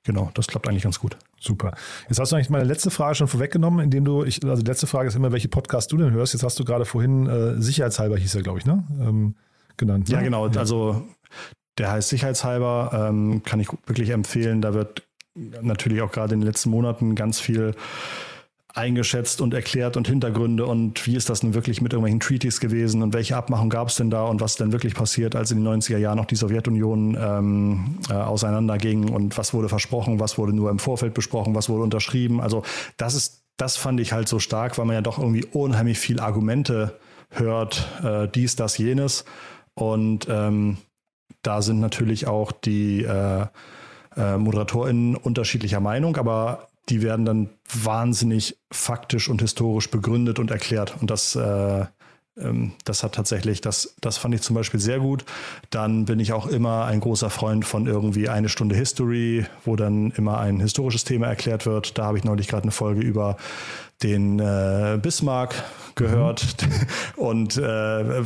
genau, 0.04 0.30
das 0.34 0.48
klappt 0.48 0.68
eigentlich 0.68 0.84
ganz 0.84 1.00
gut. 1.00 1.18
Super. 1.40 1.74
Jetzt 2.08 2.20
hast 2.20 2.32
du 2.32 2.36
eigentlich 2.36 2.50
meine 2.50 2.66
letzte 2.66 2.92
Frage 2.92 3.16
schon 3.16 3.28
vorweggenommen, 3.28 3.80
indem 3.80 4.06
du, 4.06 4.24
ich, 4.24 4.44
also 4.44 4.62
die 4.62 4.70
letzte 4.70 4.86
Frage 4.86 5.08
ist 5.08 5.16
immer, 5.16 5.32
welche 5.32 5.48
Podcast 5.48 5.92
du 5.92 5.98
denn 5.98 6.12
hörst. 6.12 6.34
Jetzt 6.34 6.44
hast 6.44 6.60
du 6.60 6.66
gerade 6.66 6.86
vorhin, 6.86 7.28
äh, 7.28 7.60
sicherheitshalber 7.60 8.18
hieß 8.18 8.36
er, 8.36 8.44
glaube 8.44 8.60
ich, 8.60 8.66
ne? 8.66 8.84
Ähm, 9.00 9.36
genannt. 9.78 10.10
Ja, 10.10 10.20
ne? 10.20 10.26
genau. 10.26 10.48
Ja. 10.48 10.60
Also 10.60 11.04
der 11.82 11.92
heißt 11.92 12.10
sicherheitshalber, 12.10 13.10
ähm, 13.10 13.42
kann 13.44 13.60
ich 13.60 13.68
wirklich 13.88 14.12
empfehlen. 14.12 14.62
Da 14.62 14.74
wird 14.76 15.04
natürlich 15.62 16.02
auch 16.02 16.12
gerade 16.12 16.36
in 16.36 16.42
den 16.42 16.48
letzten 16.48 16.70
Monaten 16.70 17.16
ganz 17.16 17.40
viel 17.40 17.74
eingeschätzt 18.74 19.42
und 19.42 19.54
erklärt 19.54 19.98
und 19.98 20.08
Hintergründe 20.08 20.66
und 20.66 21.06
wie 21.06 21.16
ist 21.16 21.30
das 21.30 21.44
nun 21.44 21.56
wirklich 21.56 21.82
mit 21.82 21.92
irgendwelchen 21.92 22.20
Treaties 22.20 22.60
gewesen 22.60 23.02
und 23.02 23.14
welche 23.14 23.36
Abmachung 23.36 23.70
gab 23.70 23.90
es 23.90 23.96
denn 23.96 24.10
da 24.10 24.24
und 24.26 24.40
was 24.40 24.56
denn 24.56 24.72
wirklich 24.72 24.94
passiert, 24.94 25.36
als 25.36 25.52
in 25.52 25.64
den 25.64 25.82
90er 25.82 25.98
Jahren 25.98 26.18
noch 26.18 26.26
die 26.26 26.36
Sowjetunion 26.36 27.18
ähm, 27.20 27.98
äh, 28.10 28.14
auseinanderging 28.14 29.10
und 29.10 29.38
was 29.38 29.54
wurde 29.54 29.68
versprochen, 29.68 30.20
was 30.20 30.38
wurde 30.38 30.54
nur 30.54 30.70
im 30.70 30.80
Vorfeld 30.80 31.14
besprochen, 31.14 31.54
was 31.56 31.68
wurde 31.68 31.84
unterschrieben. 31.84 32.40
Also 32.40 32.64
das 32.96 33.16
ist, 33.16 33.44
das 33.58 33.76
fand 33.76 34.00
ich 34.00 34.14
halt 34.14 34.30
so 34.30 34.40
stark, 34.40 34.78
weil 34.78 34.86
man 34.86 34.96
ja 34.96 35.02
doch 35.02 35.18
irgendwie 35.18 35.46
unheimlich 35.46 36.00
viel 36.00 36.20
Argumente 36.20 36.98
hört, 37.32 37.90
äh, 38.04 38.28
dies, 38.28 38.56
das, 38.56 38.78
jenes. 38.78 39.26
Und 39.74 40.28
ähm, 40.30 40.78
da 41.42 41.62
sind 41.62 41.80
natürlich 41.80 42.28
auch 42.28 42.52
die 42.52 43.04
äh, 43.04 43.46
äh, 44.16 44.38
ModeratorInnen 44.38 45.16
unterschiedlicher 45.16 45.80
Meinung, 45.80 46.18
aber 46.18 46.68
die 46.90 47.02
werden 47.02 47.26
dann 47.26 47.50
wahnsinnig 47.74 48.58
faktisch 48.72 49.30
und 49.30 49.42
historisch 49.42 49.90
begründet 49.90 50.40
und 50.40 50.52
erklärt. 50.52 50.96
Und 51.00 51.10
das, 51.10 51.36
äh, 51.36 51.86
das 52.86 53.04
hat 53.04 53.14
tatsächlich, 53.14 53.60
das, 53.60 53.96
das 54.00 54.18
fand 54.18 54.34
ich 54.34 54.42
zum 54.42 54.56
Beispiel 54.56 54.80
sehr 54.80 55.00
gut. 55.00 55.26
Dann 55.70 56.06
bin 56.06 56.20
ich 56.20 56.32
auch 56.32 56.48
immer 56.48 56.86
ein 56.86 57.02
großer 57.02 57.30
Freund 57.30 57.66
von 57.66 57.88
irgendwie 57.88 58.30
eine 58.30 58.48
Stunde 58.48 58.76
History, 58.76 59.46
wo 59.66 59.76
dann 59.76 60.12
immer 60.12 60.40
ein 60.40 60.62
historisches 60.62 61.04
Thema 61.04 61.28
erklärt 61.28 61.66
wird. 61.66 61.98
Da 61.98 62.06
habe 62.06 62.18
ich 62.18 62.24
neulich 62.24 62.48
gerade 62.48 62.64
eine 62.64 62.72
Folge 62.72 63.02
über 63.02 63.36
den 64.02 64.40
äh, 64.40 64.98
Bismarck 65.02 65.54
gehört 65.96 66.56
mhm. 66.62 66.72
und 67.24 67.58
äh, 67.58 68.24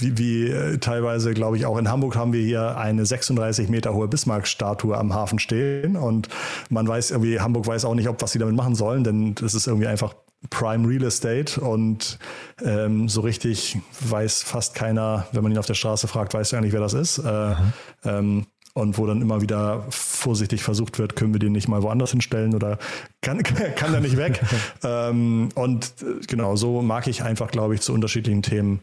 wie, 0.00 0.18
wie 0.18 0.46
äh, 0.48 0.78
teilweise, 0.78 1.34
glaube 1.34 1.56
ich, 1.56 1.66
auch 1.66 1.76
in 1.76 1.90
Hamburg 1.90 2.16
haben 2.16 2.32
wir 2.32 2.42
hier 2.42 2.78
eine 2.78 3.04
36 3.04 3.68
Meter 3.68 3.92
hohe 3.92 4.08
Bismarck-Statue 4.08 4.96
am 4.96 5.12
Hafen 5.12 5.38
stehen 5.38 5.96
und 5.96 6.28
man 6.70 6.86
weiß 6.88 7.10
irgendwie, 7.10 7.40
Hamburg 7.40 7.66
weiß 7.66 7.84
auch 7.84 7.94
nicht, 7.94 8.08
ob 8.08 8.22
was 8.22 8.32
sie 8.32 8.38
damit 8.38 8.54
machen 8.54 8.74
sollen, 8.74 9.04
denn 9.04 9.34
das 9.34 9.54
ist 9.54 9.66
irgendwie 9.66 9.88
einfach 9.88 10.14
Prime 10.50 10.88
Real 10.88 11.04
Estate 11.04 11.60
und 11.60 12.18
ähm, 12.62 13.08
so 13.08 13.20
richtig 13.20 13.78
weiß 14.00 14.42
fast 14.42 14.74
keiner, 14.74 15.26
wenn 15.32 15.42
man 15.42 15.52
ihn 15.52 15.58
auf 15.58 15.66
der 15.66 15.74
Straße 15.74 16.08
fragt, 16.08 16.34
weiß 16.34 16.52
er 16.52 16.58
eigentlich, 16.58 16.72
wer 16.72 16.80
das 16.80 16.94
ist. 16.94 17.18
Äh, 17.18 17.50
mhm. 17.50 17.72
ähm, 18.04 18.46
und 18.74 18.96
wo 18.96 19.06
dann 19.06 19.20
immer 19.20 19.42
wieder 19.42 19.84
vorsichtig 19.90 20.62
versucht 20.62 20.98
wird, 20.98 21.14
können 21.14 21.34
wir 21.34 21.38
den 21.38 21.52
nicht 21.52 21.68
mal 21.68 21.82
woanders 21.82 22.12
hinstellen 22.12 22.54
oder 22.54 22.78
kann, 23.20 23.42
kann 23.76 23.92
da 23.92 24.00
nicht 24.00 24.16
weg. 24.16 24.40
ähm, 24.82 25.50
und 25.54 25.94
äh, 26.00 26.24
genau, 26.26 26.56
so 26.56 26.80
mag 26.80 27.06
ich 27.06 27.22
einfach, 27.22 27.50
glaube 27.50 27.74
ich, 27.74 27.82
zu 27.82 27.92
unterschiedlichen 27.92 28.42
Themen 28.42 28.80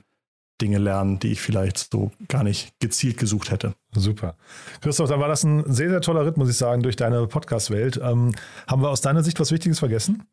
Dinge 0.61 0.77
lernen, 0.77 1.19
die 1.19 1.31
ich 1.31 1.41
vielleicht 1.41 1.91
so 1.91 2.11
gar 2.27 2.43
nicht 2.43 2.73
gezielt 2.79 3.17
gesucht 3.17 3.51
hätte. 3.51 3.73
Super. 3.93 4.35
Christoph, 4.81 5.09
dann 5.09 5.19
war 5.19 5.27
das 5.27 5.43
ein 5.43 5.63
sehr, 5.71 5.89
sehr 5.89 6.01
toller 6.01 6.25
Ritt, 6.25 6.37
muss 6.37 6.49
ich 6.49 6.57
sagen, 6.57 6.83
durch 6.83 6.95
deine 6.95 7.27
Podcast-Welt. 7.27 7.99
Ähm, 8.03 8.33
haben 8.67 8.81
wir 8.81 8.89
aus 8.89 9.01
deiner 9.01 9.23
Sicht 9.23 9.39
was 9.39 9.51
Wichtiges 9.51 9.79
vergessen? 9.79 10.23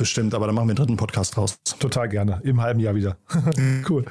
Bestimmt, 0.00 0.32
aber 0.32 0.46
dann 0.46 0.54
machen 0.54 0.68
wir 0.68 0.70
einen 0.70 0.76
dritten 0.76 0.96
Podcast 0.96 1.36
raus. 1.36 1.58
Total 1.78 2.08
gerne. 2.08 2.40
Im 2.42 2.62
halben 2.62 2.80
Jahr 2.80 2.94
wieder. 2.94 3.18
cool. 3.90 4.06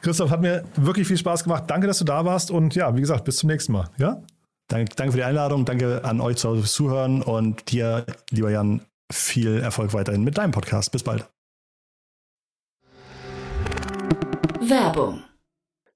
Christoph, 0.00 0.30
hat 0.30 0.40
mir 0.40 0.62
wirklich 0.76 1.08
viel 1.08 1.16
Spaß 1.16 1.42
gemacht. 1.42 1.64
Danke, 1.66 1.88
dass 1.88 1.98
du 1.98 2.04
da 2.04 2.24
warst 2.24 2.52
und 2.52 2.76
ja, 2.76 2.94
wie 2.94 3.00
gesagt, 3.00 3.24
bis 3.24 3.38
zum 3.38 3.48
nächsten 3.48 3.72
Mal. 3.72 3.90
Ja? 3.98 4.22
Danke, 4.68 4.94
danke 4.94 5.10
für 5.10 5.18
die 5.18 5.24
Einladung. 5.24 5.64
Danke 5.64 6.04
an 6.04 6.20
euch 6.20 6.36
zu 6.36 6.50
Hause 6.50 6.60
fürs 6.60 6.72
Zuhören 6.74 7.20
und 7.20 7.72
dir, 7.72 8.06
lieber 8.30 8.52
Jan, 8.52 8.82
viel 9.12 9.58
Erfolg 9.58 9.92
weiterhin 9.92 10.22
mit 10.22 10.38
deinem 10.38 10.52
Podcast. 10.52 10.92
Bis 10.92 11.02
bald. 11.02 11.28
Werbung. 14.60 15.24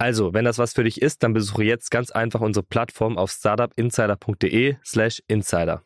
Also, 0.00 0.32
wenn 0.32 0.46
das 0.46 0.56
was 0.56 0.72
für 0.72 0.82
dich 0.82 1.02
ist, 1.02 1.22
dann 1.22 1.34
besuche 1.34 1.62
jetzt 1.62 1.90
ganz 1.90 2.10
einfach 2.10 2.40
unsere 2.40 2.64
Plattform 2.64 3.18
auf 3.18 3.30
startupinsider.de/slash 3.30 5.22
insider. 5.28 5.82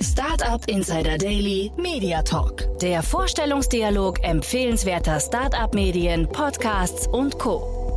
Startup 0.00 0.64
Insider 0.68 1.18
Daily 1.18 1.72
Media 1.76 2.22
Talk. 2.22 2.78
Der 2.78 3.02
Vorstellungsdialog 3.02 4.22
empfehlenswerter 4.22 5.18
Startup-Medien, 5.18 6.28
Podcasts 6.28 7.08
und 7.08 7.36
Co. 7.36 7.87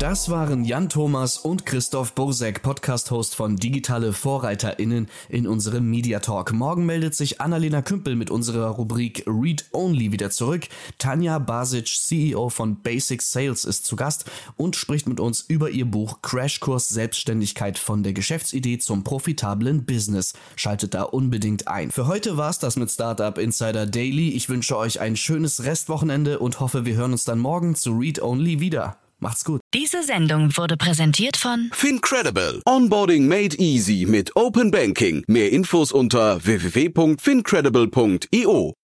Das 0.00 0.30
waren 0.30 0.64
Jan 0.64 0.88
Thomas 0.88 1.36
und 1.36 1.66
Christoph 1.66 2.14
Bosek, 2.14 2.62
Podcast-Host 2.62 3.34
von 3.34 3.56
Digitale 3.56 4.14
VorreiterInnen 4.14 5.08
in 5.28 5.46
unserem 5.46 5.90
Media 5.90 6.20
Talk. 6.20 6.54
Morgen 6.54 6.86
meldet 6.86 7.14
sich 7.14 7.42
Annalena 7.42 7.82
Kümpel 7.82 8.16
mit 8.16 8.30
unserer 8.30 8.68
Rubrik 8.68 9.24
Read 9.26 9.66
Only 9.72 10.10
wieder 10.10 10.30
zurück. 10.30 10.68
Tanja 10.96 11.38
Basic, 11.38 11.86
CEO 11.86 12.48
von 12.48 12.80
Basic 12.80 13.20
Sales, 13.20 13.66
ist 13.66 13.84
zu 13.84 13.94
Gast 13.94 14.24
und 14.56 14.74
spricht 14.74 15.06
mit 15.06 15.20
uns 15.20 15.42
über 15.42 15.68
ihr 15.68 15.84
Buch 15.84 16.22
Crashkurs 16.22 16.88
Selbstständigkeit 16.88 17.78
von 17.78 18.02
der 18.02 18.14
Geschäftsidee 18.14 18.78
zum 18.78 19.04
profitablen 19.04 19.84
Business. 19.84 20.32
Schaltet 20.56 20.94
da 20.94 21.02
unbedingt 21.02 21.68
ein. 21.68 21.90
Für 21.90 22.06
heute 22.06 22.38
war's 22.38 22.58
das 22.58 22.76
mit 22.76 22.90
Startup 22.90 23.36
Insider 23.36 23.84
Daily. 23.84 24.30
Ich 24.30 24.48
wünsche 24.48 24.78
euch 24.78 24.98
ein 24.98 25.16
schönes 25.16 25.64
Restwochenende 25.64 26.38
und 26.38 26.58
hoffe, 26.58 26.86
wir 26.86 26.94
hören 26.94 27.12
uns 27.12 27.26
dann 27.26 27.38
morgen 27.38 27.74
zu 27.74 27.92
Read 27.92 28.22
Only 28.22 28.60
wieder. 28.60 28.96
Macht's 29.20 29.44
gut. 29.44 29.60
Diese 29.74 30.02
Sendung 30.02 30.56
wurde 30.56 30.76
präsentiert 30.76 31.36
von 31.36 31.70
Fincredible. 31.72 32.62
Onboarding 32.66 33.28
made 33.28 33.56
easy 33.58 34.06
mit 34.08 34.34
Open 34.34 34.70
Banking. 34.70 35.22
Mehr 35.28 35.52
Infos 35.52 35.92
unter 35.92 36.42
www.fincredible.io. 36.44 38.79